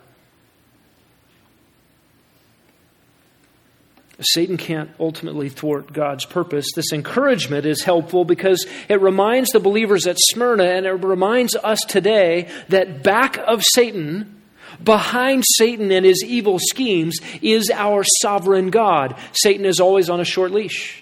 [4.21, 6.65] Satan can't ultimately thwart God's purpose.
[6.75, 11.79] This encouragement is helpful because it reminds the believers at Smyrna and it reminds us
[11.87, 14.41] today that back of Satan,
[14.83, 19.15] behind Satan and his evil schemes, is our sovereign God.
[19.31, 21.01] Satan is always on a short leash.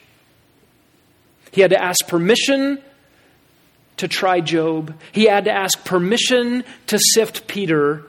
[1.51, 2.82] He had to ask permission
[3.97, 8.03] to try Job, he had to ask permission to sift Peter.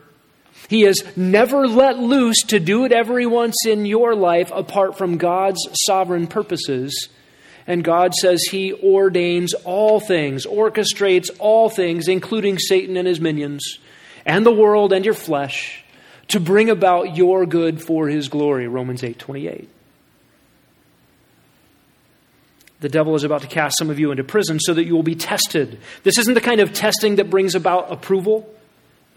[0.68, 5.16] He is never let loose to do whatever He wants in your life apart from
[5.16, 7.08] God's sovereign purposes.
[7.66, 13.78] And God says He ordains all things, orchestrates all things, including Satan and his minions,
[14.26, 15.84] and the world and your flesh,
[16.28, 18.68] to bring about your good for His glory.
[18.68, 19.70] Romans 8 28.
[22.80, 25.02] The devil is about to cast some of you into prison so that you will
[25.02, 25.80] be tested.
[26.04, 28.54] This isn't the kind of testing that brings about approval.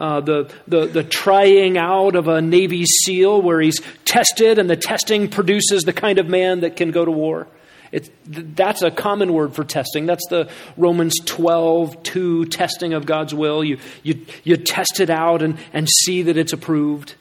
[0.01, 4.75] Uh, the, the, the trying out of a Navy SEAL where he's tested and the
[4.75, 7.47] testing produces the kind of man that can go to war.
[7.91, 10.07] It, that's a common word for testing.
[10.07, 13.63] That's the Romans 12, 2 testing of God's will.
[13.63, 17.13] You, you, you test it out and, and see that it's approved.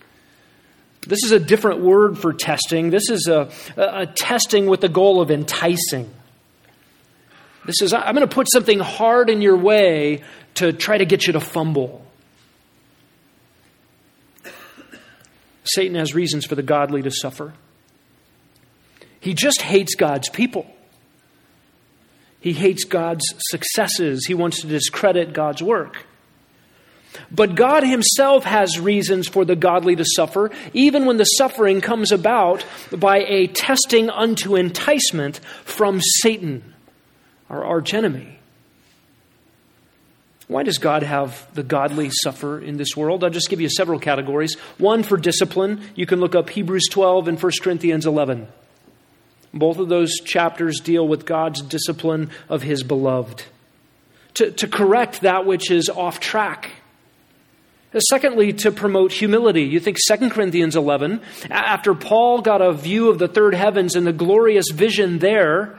[1.07, 2.89] This is a different word for testing.
[2.89, 6.09] This is a, a, a testing with the goal of enticing.
[7.66, 10.22] This is, I'm going to put something hard in your way
[10.55, 12.07] to try to get you to fumble.
[15.75, 17.53] Satan has reasons for the godly to suffer.
[19.21, 20.66] He just hates God's people.
[22.41, 24.25] He hates God's successes.
[24.27, 26.07] He wants to discredit God's work.
[27.31, 32.12] But God Himself has reasons for the godly to suffer, even when the suffering comes
[32.12, 32.64] about
[32.97, 36.75] by a testing unto enticement from Satan,
[37.49, 38.39] our archenemy.
[40.51, 43.22] Why does God have the godly suffer in this world?
[43.22, 44.57] I'll just give you several categories.
[44.78, 45.80] One for discipline.
[45.94, 48.48] You can look up Hebrews 12 and 1 Corinthians 11.
[49.55, 53.44] Both of those chapters deal with God's discipline of his beloved.
[54.34, 56.72] To, to correct that which is off track.
[58.09, 59.62] Secondly, to promote humility.
[59.62, 64.05] You think 2 Corinthians 11, after Paul got a view of the third heavens and
[64.05, 65.78] the glorious vision there,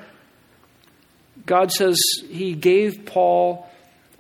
[1.45, 1.99] God says
[2.30, 3.67] he gave Paul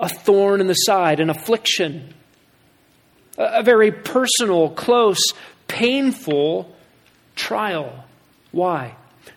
[0.01, 2.13] a thorn in the side, an affliction,
[3.37, 5.21] a very personal, close,
[5.67, 6.75] painful
[7.35, 8.05] trial.
[8.51, 8.95] Why?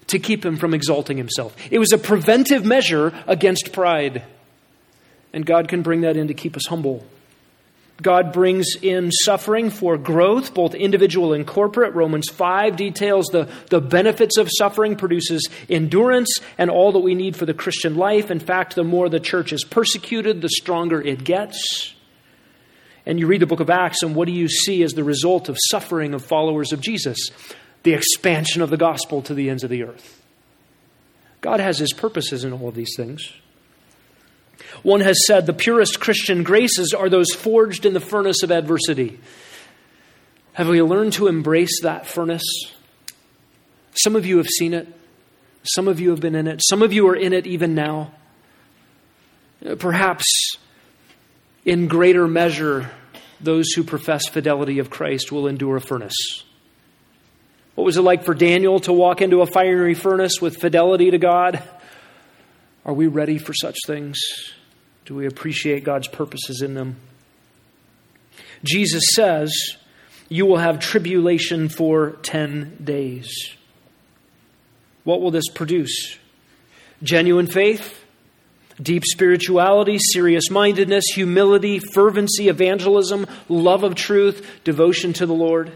[0.09, 1.57] to keep him from exalting himself.
[1.71, 4.25] It was a preventive measure against pride.
[5.33, 7.05] And God can bring that in to keep us humble.
[8.03, 11.95] God brings in suffering for growth, both individual and corporate.
[11.95, 17.37] Romans 5 details the, the benefits of suffering, produces endurance and all that we need
[17.37, 18.31] for the Christian life.
[18.31, 21.95] In fact, the more the church is persecuted, the stronger it gets.
[23.07, 25.49] And you read the book of Acts, and what do you see as the result
[25.49, 27.31] of suffering of followers of Jesus?
[27.85, 30.21] the expansion of the gospel to the ends of the earth.
[31.41, 33.33] God has his purposes in all of these things.
[34.83, 39.19] One has said the purest Christian graces are those forged in the furnace of adversity.
[40.55, 42.45] Have we learned to embrace that furnace?
[43.95, 44.89] Some of you have seen it.
[45.63, 46.61] Some of you have been in it.
[46.63, 48.13] Some of you are in it even now.
[49.79, 50.57] Perhaps
[51.65, 52.91] in greater measure,
[53.41, 56.45] those who profess fidelity of Christ will endure a furnace.
[57.75, 61.19] What was it like for Daniel to walk into a fiery furnace with fidelity to
[61.19, 61.63] God?
[62.85, 64.19] Are we ready for such things?
[65.05, 66.97] Do we appreciate God's purposes in them?
[68.65, 69.77] Jesus says,
[70.29, 73.29] You will have tribulation for 10 days.
[75.05, 76.19] What will this produce?
[77.03, 78.03] Genuine faith,
[78.81, 85.73] deep spirituality, serious mindedness, humility, fervency, evangelism, love of truth, devotion to the Lord.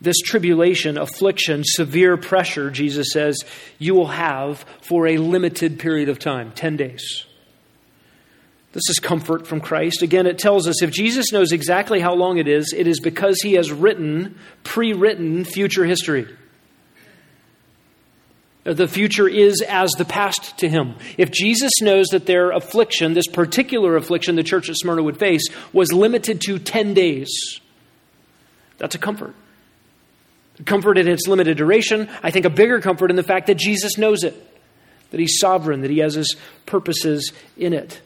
[0.00, 3.38] This tribulation, affliction, severe pressure, Jesus says,
[3.78, 7.24] you will have for a limited period of time 10 days.
[8.72, 10.02] This is comfort from Christ.
[10.02, 13.40] Again, it tells us if Jesus knows exactly how long it is, it is because
[13.40, 16.28] he has written, pre written future history.
[18.64, 20.96] The future is as the past to him.
[21.16, 25.44] If Jesus knows that their affliction, this particular affliction the church at Smyrna would face,
[25.72, 27.60] was limited to 10 days,
[28.76, 29.34] that's a comfort.
[30.64, 32.08] Comfort in its limited duration.
[32.22, 34.34] I think a bigger comfort in the fact that Jesus knows it,
[35.10, 38.00] that He's sovereign, that He has His purposes in it.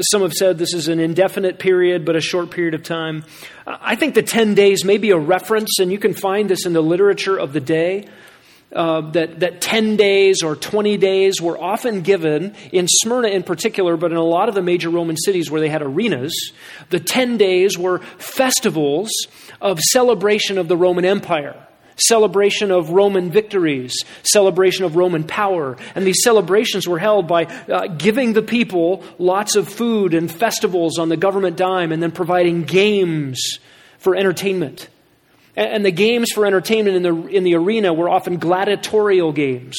[0.00, 3.24] Some have said this is an indefinite period, but a short period of time.
[3.64, 6.72] I think the 10 days may be a reference, and you can find this in
[6.72, 8.08] the literature of the day.
[8.74, 13.96] Uh, that, that 10 days or 20 days were often given in Smyrna in particular,
[13.96, 16.52] but in a lot of the major Roman cities where they had arenas.
[16.90, 19.10] The 10 days were festivals
[19.60, 21.56] of celebration of the Roman Empire
[21.96, 25.76] celebration of Roman victories, celebration of Roman power.
[25.94, 30.98] And these celebrations were held by uh, giving the people lots of food and festivals
[30.98, 33.58] on the government dime and then providing games
[33.98, 34.88] for entertainment.
[35.56, 39.76] And the games for entertainment in the, in the arena were often gladiatorial games.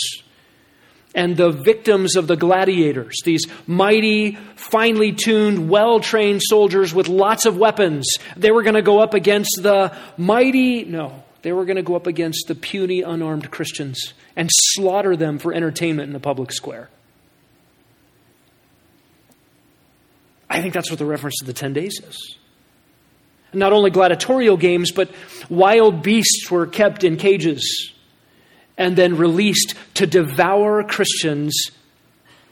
[1.13, 7.45] And the victims of the gladiators, these mighty, finely tuned, well trained soldiers with lots
[7.45, 8.05] of weapons,
[8.35, 11.95] they were going to go up against the mighty, no, they were going to go
[11.95, 16.89] up against the puny, unarmed Christians and slaughter them for entertainment in the public square.
[20.49, 22.37] I think that's what the reference to the 10 days is
[23.55, 25.09] not only gladiatorial games, but
[25.49, 27.93] wild beasts were kept in cages
[28.77, 31.71] and then released to devour Christians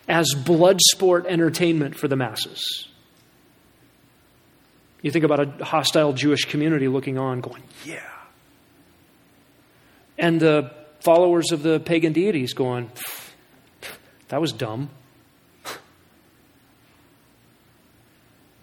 [0.07, 2.87] as blood sport entertainment for the masses.
[5.01, 8.09] You think about a hostile Jewish community looking on, going, yeah.
[10.17, 12.89] And the followers of the pagan deities going,
[14.29, 14.89] that was dumb.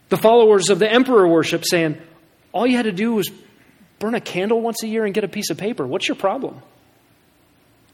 [0.09, 2.01] The followers of the emperor worship saying,
[2.53, 3.31] all you had to do was
[3.99, 5.87] burn a candle once a year and get a piece of paper.
[5.87, 6.61] What's your problem?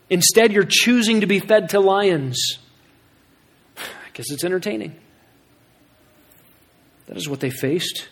[0.09, 2.59] Instead, you're choosing to be fed to lions.
[3.77, 4.97] I guess it's entertaining.
[7.07, 8.09] That is what they faced.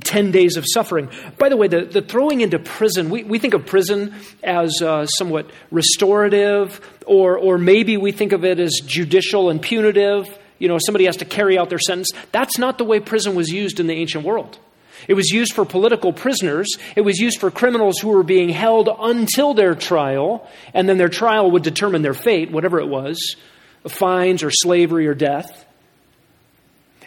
[0.00, 1.10] 10 days of suffering.
[1.38, 5.06] By the way, the, the throwing into prison, we, we think of prison as uh,
[5.06, 10.26] somewhat restorative, or, or maybe we think of it as judicial and punitive.
[10.58, 12.10] You know, somebody has to carry out their sentence.
[12.30, 14.58] That's not the way prison was used in the ancient world.
[15.08, 16.68] It was used for political prisoners.
[16.96, 21.08] It was used for criminals who were being held until their trial, and then their
[21.08, 23.36] trial would determine their fate, whatever it was
[23.88, 25.66] fines or slavery or death.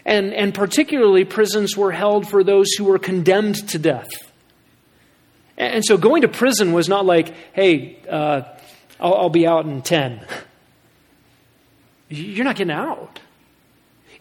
[0.06, 4.10] And, and particularly, prisons were held for those who were condemned to death.
[5.58, 8.42] And, so going to prison was not like, hey, uh,
[9.00, 10.26] I'll, I'll be out in 10.
[12.10, 13.20] You're not getting out.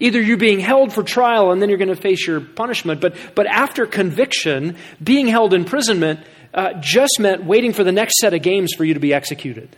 [0.01, 3.15] Either you're being held for trial and then you're going to face your punishment, but,
[3.35, 6.21] but after conviction, being held imprisonment
[6.53, 9.77] uh, just meant waiting for the next set of games for you to be executed.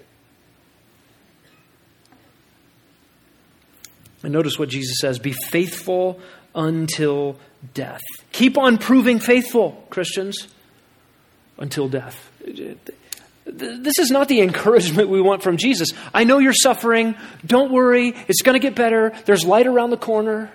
[4.23, 6.21] And notice what Jesus says be faithful
[6.55, 7.39] until
[7.75, 8.01] death.
[8.33, 10.49] Keep on proving faithful, Christians,
[11.59, 12.31] until death.
[13.47, 15.91] This is not the encouragement we want from Jesus.
[16.13, 17.15] I know you're suffering.
[17.47, 18.15] Don't worry.
[18.27, 19.13] It's going to get better.
[19.25, 20.51] There's light around the corner,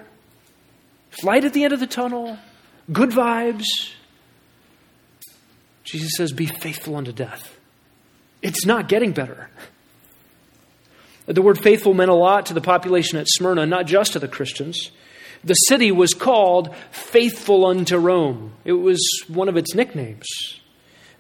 [1.24, 2.38] light at the end of the tunnel,
[2.92, 3.66] good vibes.
[5.86, 7.58] Jesus says, Be faithful unto death.
[8.42, 9.50] It's not getting better.
[11.28, 14.28] The word faithful meant a lot to the population at Smyrna, not just to the
[14.28, 14.92] Christians.
[15.44, 20.28] The city was called Faithful unto Rome, it was one of its nicknames.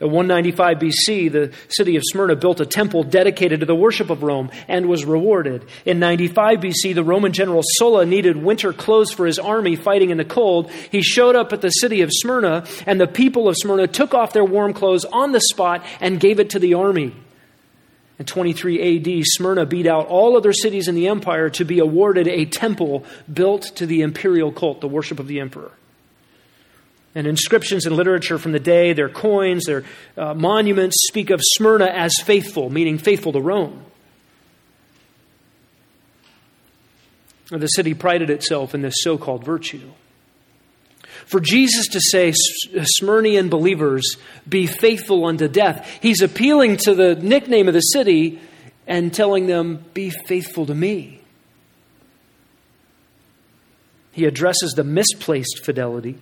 [0.01, 4.23] In 195 BC, the city of Smyrna built a temple dedicated to the worship of
[4.23, 5.63] Rome and was rewarded.
[5.85, 10.17] In 95 BC, the Roman general Sulla needed winter clothes for his army fighting in
[10.17, 10.71] the cold.
[10.91, 14.33] He showed up at the city of Smyrna, and the people of Smyrna took off
[14.33, 17.15] their warm clothes on the spot and gave it to the army.
[18.17, 22.27] In 23 AD, Smyrna beat out all other cities in the empire to be awarded
[22.27, 25.71] a temple built to the imperial cult, the worship of the emperor.
[27.13, 29.83] And inscriptions and literature from the day, their coins, their
[30.17, 33.83] uh, monuments speak of Smyrna as faithful, meaning faithful to Rome.
[37.49, 39.91] The city prided itself in this so called virtue.
[41.25, 42.33] For Jesus to say,
[43.01, 44.15] Smyrnian believers,
[44.47, 48.39] be faithful unto death, he's appealing to the nickname of the city
[48.87, 51.21] and telling them, be faithful to me.
[54.13, 56.17] He addresses the misplaced fidelity.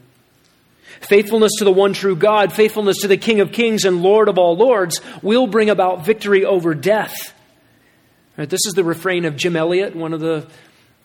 [1.01, 4.37] Faithfulness to the one true God, faithfulness to the King of Kings and Lord of
[4.37, 7.33] all Lords will bring about victory over death.
[8.37, 10.47] Right, this is the refrain of Jim Elliot, one of the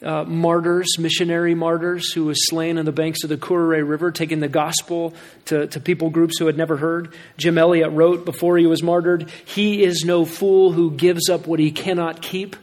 [0.02, 4.40] uh, martyrs, missionary martyrs, who was slain on the banks of the Curaray River, taking
[4.40, 5.14] the gospel
[5.46, 7.14] to, to people groups who had never heard.
[7.36, 11.58] Jim Elliot wrote before he was martyred He is no fool who gives up what
[11.58, 12.56] he cannot keep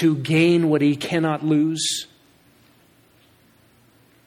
[0.00, 2.06] to gain what he cannot lose.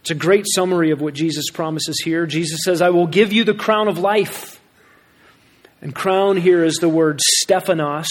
[0.07, 2.25] It's a great summary of what Jesus promises here.
[2.25, 4.61] Jesus says, I will give you the crown of life.
[5.81, 8.07] And crown here is the word Stephanos,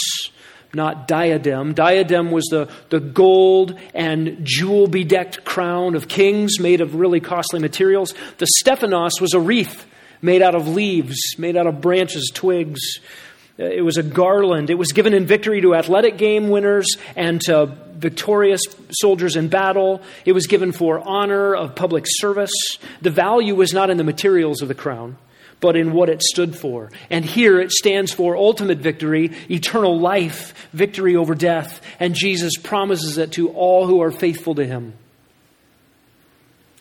[0.74, 1.72] not diadem.
[1.72, 7.60] Diadem was the, the gold and jewel bedecked crown of kings made of really costly
[7.60, 8.12] materials.
[8.36, 9.86] The Stephanos was a wreath
[10.20, 13.00] made out of leaves, made out of branches, twigs.
[13.56, 14.68] It was a garland.
[14.68, 20.02] It was given in victory to athletic game winners and to victorious soldiers in battle.
[20.24, 22.52] It was given for honor of public service.
[23.02, 25.16] The value was not in the materials of the crown
[25.60, 26.90] but in what it stood for.
[27.08, 31.80] And here it stands for ultimate victory, eternal life, victory over death.
[31.98, 34.92] And Jesus promises it to all who are faithful to him.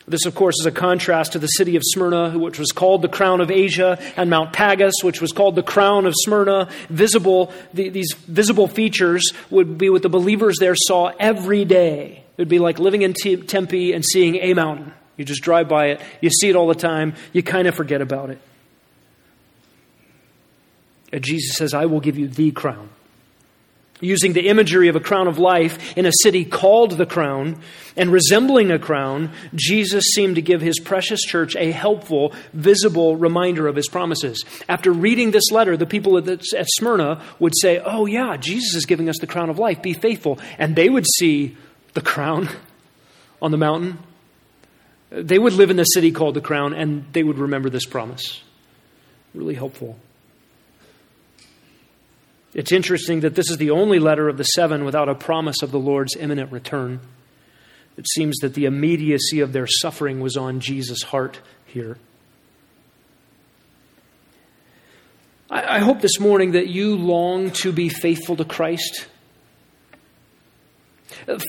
[0.08, 3.08] This, of course, is a contrast to the city of Smyrna, which was called the
[3.08, 6.70] crown of Asia, and Mount Pagus, which was called the crown of Smyrna.
[6.90, 12.24] Visible, the, these visible features would be what the believers there saw every day.
[12.38, 14.94] It would be like living in Tempe and seeing a mountain.
[15.18, 18.02] You just drive by it, you see it all the time, you kind of forget
[18.02, 18.40] about it.
[21.12, 22.90] And Jesus says, I will give you the crown.
[24.02, 27.62] Using the imagery of a crown of life in a city called the crown
[27.96, 33.70] and resembling a crown, Jesus seemed to give his precious church a helpful, visible reminder
[33.70, 34.44] of his promises.
[34.68, 39.08] After reading this letter, the people at Smyrna would say, Oh, yeah, Jesus is giving
[39.08, 39.82] us the crown of life.
[39.82, 40.40] Be faithful.
[40.58, 41.56] And they would see
[41.94, 42.50] the crown
[43.42, 43.98] on the mountain
[45.10, 48.42] They would live in the city called the crown, and they would remember this promise.
[49.34, 49.98] Really helpful.
[52.56, 55.72] It's interesting that this is the only letter of the seven without a promise of
[55.72, 57.02] the Lord's imminent return.
[57.98, 61.98] It seems that the immediacy of their suffering was on Jesus' heart here.
[65.50, 69.08] I, I hope this morning that you long to be faithful to Christ.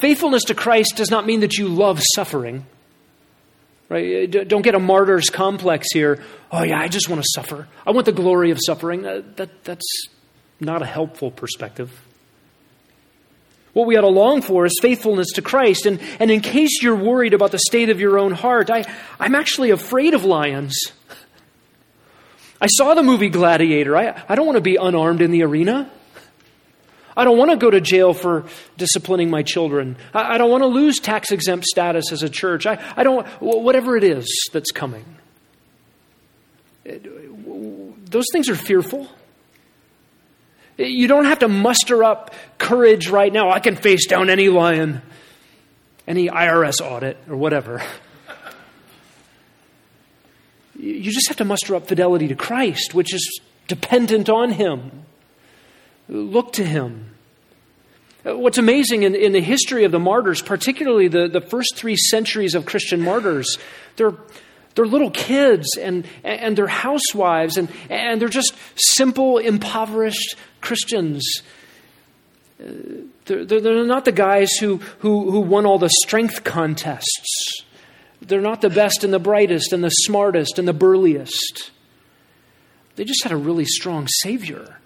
[0.00, 2.66] Faithfulness to Christ does not mean that you love suffering.
[3.88, 4.28] Right?
[4.28, 6.24] Don't get a martyr's complex here.
[6.50, 7.68] Oh, yeah, I just want to suffer.
[7.86, 9.02] I want the glory of suffering.
[9.02, 10.08] That, that, that's
[10.60, 11.90] not a helpful perspective.
[13.72, 15.84] What we ought to long for is faithfulness to Christ.
[15.84, 18.90] And, and in case you're worried about the state of your own heart, I,
[19.20, 20.74] I'm actually afraid of lions.
[22.58, 23.94] I saw the movie Gladiator.
[23.94, 25.90] I, I don't want to be unarmed in the arena.
[27.14, 28.46] I don't want to go to jail for
[28.78, 29.96] disciplining my children.
[30.14, 32.66] I, I don't want to lose tax exempt status as a church.
[32.66, 35.04] I, I don't, whatever it is that's coming.
[36.84, 39.08] Those things are fearful.
[40.76, 43.50] You don't have to muster up courage right now.
[43.50, 45.00] I can face down any lion,
[46.06, 47.82] any IRS audit, or whatever.
[50.78, 55.04] You just have to muster up fidelity to Christ, which is dependent on Him.
[56.08, 57.16] Look to Him.
[58.22, 62.54] What's amazing in, in the history of the martyrs, particularly the, the first three centuries
[62.54, 63.56] of Christian martyrs,
[63.96, 64.14] they're,
[64.74, 71.24] they're little kids and, and they're housewives and, and they're just simple, impoverished Christians.
[72.58, 77.62] They're, they're not the guys who, who, who won all the strength contests.
[78.20, 81.70] They're not the best and the brightest and the smartest and the burliest.
[82.96, 84.78] They just had a really strong Savior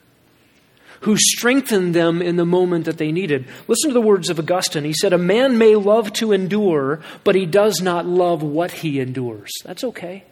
[1.01, 3.47] who strengthened them in the moment that they needed.
[3.69, 4.85] Listen to the words of Augustine.
[4.85, 9.01] He said, A man may love to endure, but he does not love what he
[9.01, 9.51] endures.
[9.65, 10.25] That's okay.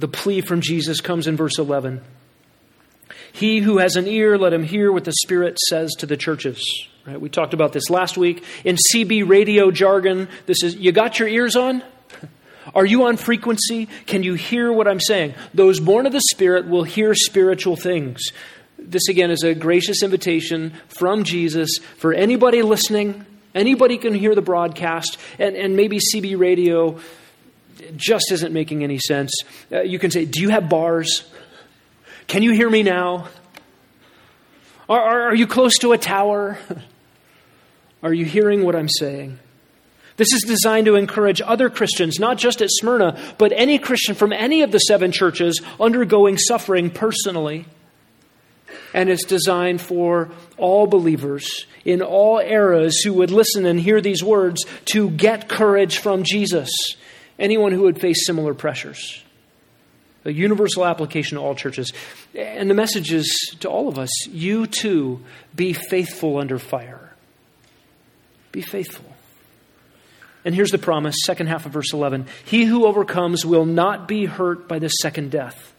[0.00, 2.00] The plea from Jesus comes in verse 11.
[3.32, 6.64] He who has an ear, let him hear what the Spirit says to the churches.
[7.06, 7.20] Right?
[7.20, 8.42] We talked about this last week.
[8.64, 11.84] In CB radio jargon, this is you got your ears on?
[12.74, 13.88] Are you on frequency?
[14.06, 15.34] Can you hear what I'm saying?
[15.52, 18.22] Those born of the Spirit will hear spiritual things.
[18.78, 23.26] This, again, is a gracious invitation from Jesus for anybody listening.
[23.54, 26.98] Anybody can hear the broadcast, and, and maybe CB radio
[27.96, 29.32] just isn't making any sense.
[29.70, 31.30] Uh, you can say, Do you have bars?
[32.26, 33.28] Can you hear me now?
[34.88, 36.58] Are, are, are you close to a tower?
[38.02, 39.38] Are you hearing what I'm saying?
[40.16, 44.32] This is designed to encourage other Christians, not just at Smyrna, but any Christian from
[44.32, 47.66] any of the seven churches undergoing suffering personally.
[48.92, 54.22] And it's designed for all believers in all eras who would listen and hear these
[54.22, 56.70] words to get courage from Jesus.
[57.40, 59.24] Anyone who would face similar pressures.
[60.26, 61.92] A universal application to all churches.
[62.36, 65.24] And the message is to all of us you too
[65.54, 67.14] be faithful under fire.
[68.52, 69.06] Be faithful.
[70.44, 74.26] And here's the promise, second half of verse 11 He who overcomes will not be
[74.26, 75.72] hurt by the second death.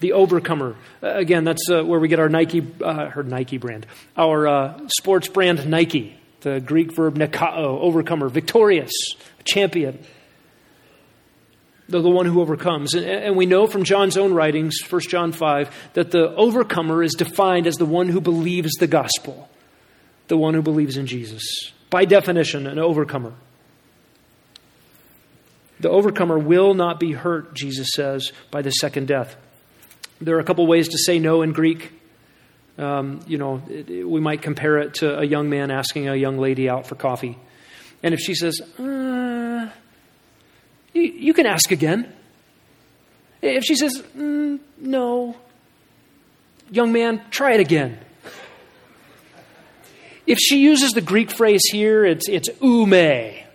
[0.00, 0.76] The overcomer.
[1.02, 3.86] Uh, again, that's uh, where we get our Nike, uh, her Nike brand,
[4.16, 8.92] our uh, sports brand Nike, the Greek verb nikao, overcomer, victorious,
[9.44, 9.98] champion.
[11.88, 12.94] The, the one who overcomes.
[12.94, 17.14] And, and we know from John's own writings, 1 John 5, that the overcomer is
[17.14, 19.48] defined as the one who believes the gospel,
[20.28, 21.42] the one who believes in Jesus.
[21.88, 23.32] By definition, an overcomer.
[25.80, 29.36] The overcomer will not be hurt, Jesus says, by the second death.
[30.20, 31.92] There are a couple ways to say no in Greek.
[32.76, 36.16] Um, you know, it, it, we might compare it to a young man asking a
[36.16, 37.38] young lady out for coffee.
[38.02, 39.70] And if she says, uh,
[41.00, 42.12] you, you, can ask again.
[43.40, 45.36] If she says, mm, no,
[46.70, 47.98] young man, try it again.
[50.26, 52.90] If she uses the Greek phrase here, it's, it's ume,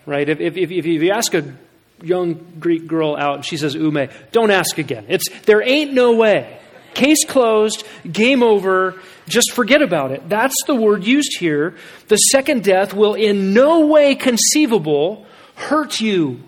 [0.06, 0.28] right?
[0.28, 1.54] If, if, if, if you ask a
[2.02, 5.06] young Greek girl out and she says, Ume, don't ask again.
[5.08, 6.60] It's, there ain't no way.
[6.94, 10.30] Case closed, game over, just forget about it.
[10.30, 11.76] That's the word used here.
[12.08, 15.26] The second death will in no way conceivable
[15.56, 16.42] hurt you.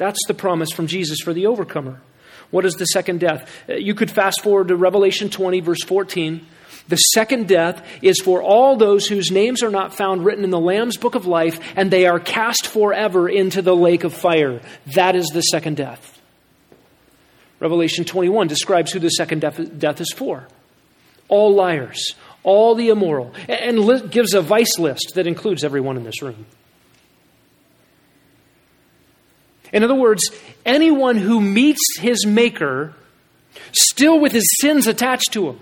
[0.00, 2.00] That's the promise from Jesus for the overcomer.
[2.50, 3.46] What is the second death?
[3.68, 6.46] Uh, you could fast forward to Revelation 20, verse 14.
[6.88, 10.58] The second death is for all those whose names are not found written in the
[10.58, 14.62] Lamb's book of life, and they are cast forever into the lake of fire.
[14.94, 16.18] That is the second death.
[17.58, 20.48] Revelation 21 describes who the second death is for
[21.28, 26.22] all liars, all the immoral, and gives a vice list that includes everyone in this
[26.22, 26.46] room.
[29.72, 30.22] In other words,
[30.64, 32.94] anyone who meets his Maker
[33.72, 35.60] still with his sins attached to him,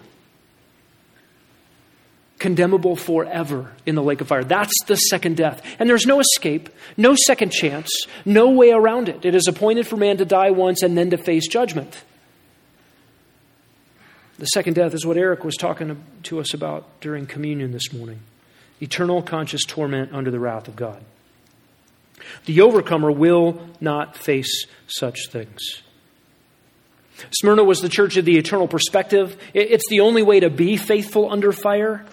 [2.39, 4.45] condemnable forever in the lake of fire.
[4.45, 5.63] That's the second death.
[5.79, 7.91] And there's no escape, no second chance,
[8.25, 9.25] no way around it.
[9.25, 12.03] It is appointed for man to die once and then to face judgment.
[14.39, 18.21] The second death is what Eric was talking to us about during communion this morning
[18.81, 21.03] eternal conscious torment under the wrath of God.
[22.47, 25.83] The overcomer will not face such things.
[27.33, 29.37] Smyrna was the church of the eternal perspective.
[29.55, 32.05] It's the only way to be faithful under fire.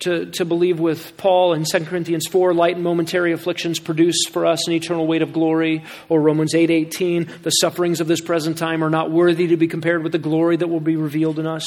[0.00, 4.44] To, to believe with Paul in 2 Corinthians 4, light and momentary afflictions produce for
[4.44, 8.58] us an eternal weight of glory, or Romans 8 18, the sufferings of this present
[8.58, 11.46] time are not worthy to be compared with the glory that will be revealed in
[11.46, 11.66] us.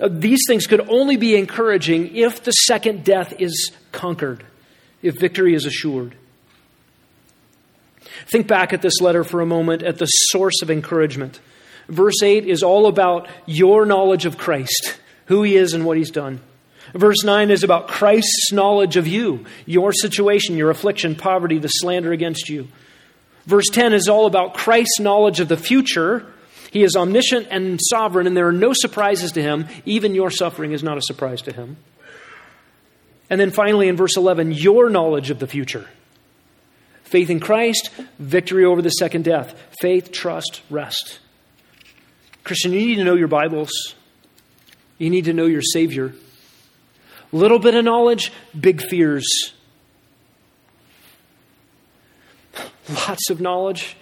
[0.00, 4.44] Uh, these things could only be encouraging if the second death is conquered,
[5.02, 6.14] if victory is assured.
[8.30, 11.40] Think back at this letter for a moment at the source of encouragement.
[11.88, 16.10] Verse 8 is all about your knowledge of Christ, who he is and what he's
[16.10, 16.40] done.
[16.94, 22.12] Verse 9 is about Christ's knowledge of you, your situation, your affliction, poverty, the slander
[22.12, 22.68] against you.
[23.44, 26.26] Verse 10 is all about Christ's knowledge of the future.
[26.70, 29.66] He is omniscient and sovereign, and there are no surprises to him.
[29.84, 31.76] Even your suffering is not a surprise to him.
[33.28, 35.86] And then finally, in verse 11, your knowledge of the future.
[37.04, 39.54] Faith in Christ, victory over the second death.
[39.80, 41.20] Faith, trust, rest.
[42.44, 43.70] Christian, you need to know your Bibles.
[44.98, 46.14] You need to know your Savior.
[47.32, 49.26] Little bit of knowledge, big fears.
[52.88, 53.96] Lots of knowledge,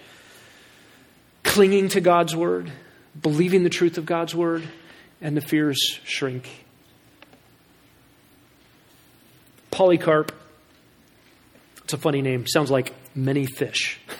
[1.43, 2.71] clinging to God's Word,
[3.19, 4.63] believing the truth of God's Word,
[5.21, 6.64] and the fears shrink.
[9.75, 10.31] Polycarp
[11.85, 12.47] it's a funny name.
[12.47, 13.99] Sounds like many fish.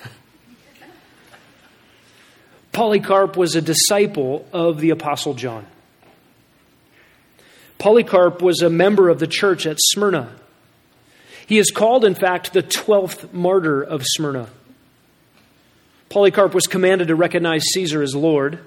[2.72, 5.66] Polycarp was a disciple of the Apostle John.
[7.80, 10.36] Polycarp was a member of the church at Smyrna.
[11.48, 14.48] He is called, in fact, the 12th martyr of Smyrna.
[16.10, 18.60] Polycarp was commanded to recognize Caesar as Lord.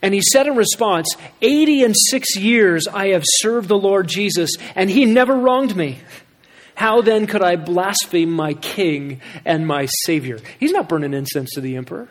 [0.00, 4.50] And he said in response, 80 and six years I have served the Lord Jesus,
[4.74, 5.98] and he never wronged me.
[6.74, 10.38] How then could I blaspheme my king and my savior?
[10.60, 12.08] He's not burning incense to the emperor.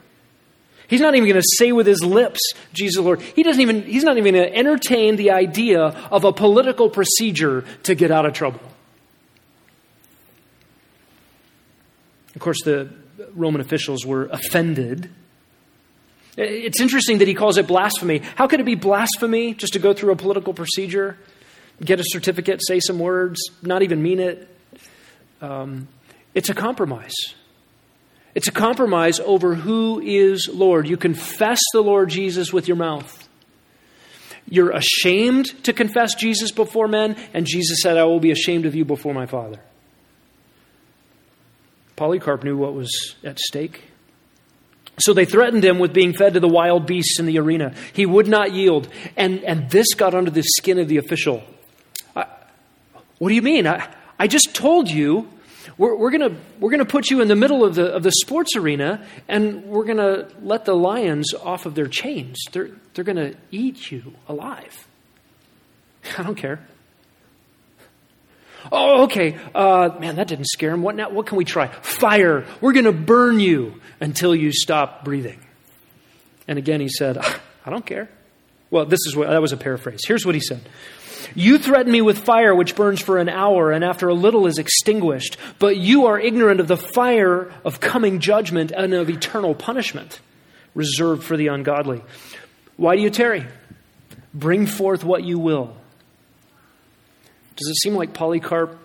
[0.90, 2.40] He's not even going to say with his lips,
[2.74, 3.22] Jesus Lord.
[3.22, 7.66] He doesn't even, he's not even going to entertain the idea of a political procedure
[7.84, 8.62] to get out of trouble.
[12.36, 12.90] Of course, the
[13.34, 15.10] Roman officials were offended.
[16.38, 18.20] It's interesting that he calls it blasphemy.
[18.36, 21.18] How could it be blasphemy just to go through a political procedure,
[21.84, 24.48] get a certificate, say some words, not even mean it?
[25.42, 25.88] um,
[26.34, 27.16] it's a compromise.
[28.36, 30.88] It's a compromise over who is Lord.
[30.88, 33.28] You confess the Lord Jesus with your mouth.
[34.50, 38.76] You're ashamed to confess Jesus before men, and Jesus said, I will be ashamed of
[38.76, 39.60] you before my Father.
[41.96, 43.87] Polycarp knew what was at stake.
[45.00, 47.74] So they threatened him with being fed to the wild beasts in the arena.
[47.94, 48.88] He would not yield.
[49.16, 51.44] And, and this got under the skin of the official.
[52.16, 52.26] I,
[53.20, 53.68] what do you mean?
[53.68, 53.88] I,
[54.18, 55.30] I just told you
[55.78, 58.56] we're, we're going we're gonna put you in the middle of the, of the sports
[58.56, 62.40] arena and we're going to let the lions off of their chains.
[62.52, 64.88] They're, they're going to eat you alive.
[66.18, 66.66] I don't care.
[68.72, 69.38] Oh, okay.
[69.54, 70.82] Uh, man, that didn't scare him.
[70.82, 71.10] What now?
[71.10, 71.68] What can we try?
[71.68, 72.46] Fire.
[72.62, 75.40] We're going to burn you until you stop breathing.
[76.48, 77.18] And again, he said,
[77.66, 78.10] I don't care.
[78.70, 80.02] Well, this is what that was a paraphrase.
[80.06, 80.62] Here's what he said
[81.36, 84.58] you threaten me with fire which burns for an hour and after a little is
[84.58, 90.20] extinguished, but you are ignorant of the fire of coming judgment and of eternal punishment
[90.74, 92.04] reserved for the ungodly.
[92.76, 93.46] Why do you tarry?
[94.34, 95.77] Bring forth what you will.
[97.58, 98.78] Does it seem like Polycarp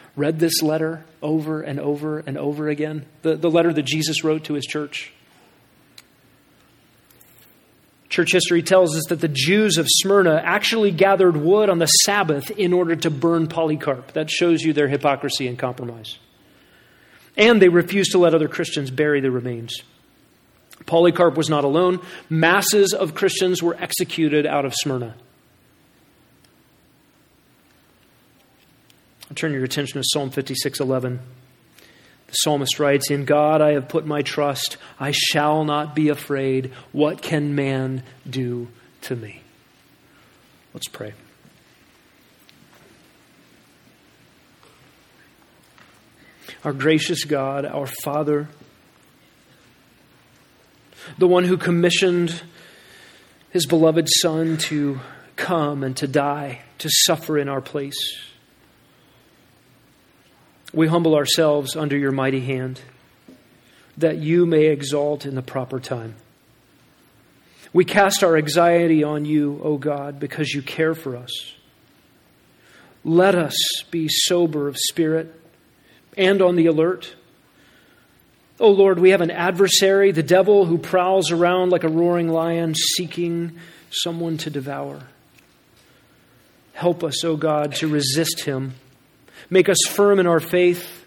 [0.16, 3.04] read this letter over and over and over again?
[3.22, 5.12] The, the letter that Jesus wrote to his church?
[8.08, 12.50] Church history tells us that the Jews of Smyrna actually gathered wood on the Sabbath
[12.52, 14.12] in order to burn Polycarp.
[14.12, 16.18] That shows you their hypocrisy and compromise.
[17.36, 19.82] And they refused to let other Christians bury the remains.
[20.86, 22.00] Polycarp was not alone.
[22.30, 25.16] Masses of Christians were executed out of Smyrna.
[29.34, 31.20] Turn your attention to Psalm 56 11.
[32.26, 34.76] The psalmist writes, In God I have put my trust.
[34.98, 36.72] I shall not be afraid.
[36.92, 38.68] What can man do
[39.02, 39.40] to me?
[40.72, 41.14] Let's pray.
[46.64, 48.48] our gracious God, our Father,
[51.18, 52.42] the one who commissioned
[53.50, 55.00] his beloved Son to
[55.36, 57.94] come and to die, to suffer in our place.
[60.74, 62.80] We humble ourselves under your mighty hand
[63.96, 66.16] that you may exalt in the proper time.
[67.72, 71.30] We cast our anxiety on you, O God, because you care for us.
[73.04, 73.56] Let us
[73.90, 75.40] be sober of spirit
[76.16, 77.14] and on the alert.
[78.58, 82.74] O Lord, we have an adversary, the devil, who prowls around like a roaring lion
[82.74, 83.58] seeking
[83.90, 85.02] someone to devour.
[86.72, 88.74] Help us, O God, to resist him.
[89.50, 91.04] Make us firm in our faith.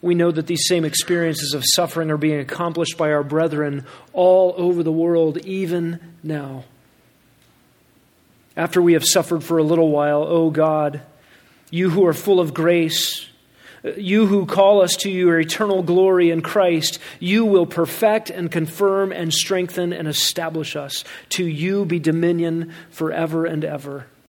[0.00, 4.54] We know that these same experiences of suffering are being accomplished by our brethren all
[4.56, 6.64] over the world, even now.
[8.56, 11.00] After we have suffered for a little while, O God,
[11.70, 13.26] you who are full of grace,
[13.96, 19.12] you who call us to your eternal glory in Christ, you will perfect and confirm
[19.12, 21.04] and strengthen and establish us.
[21.30, 24.06] To you be dominion forever and ever.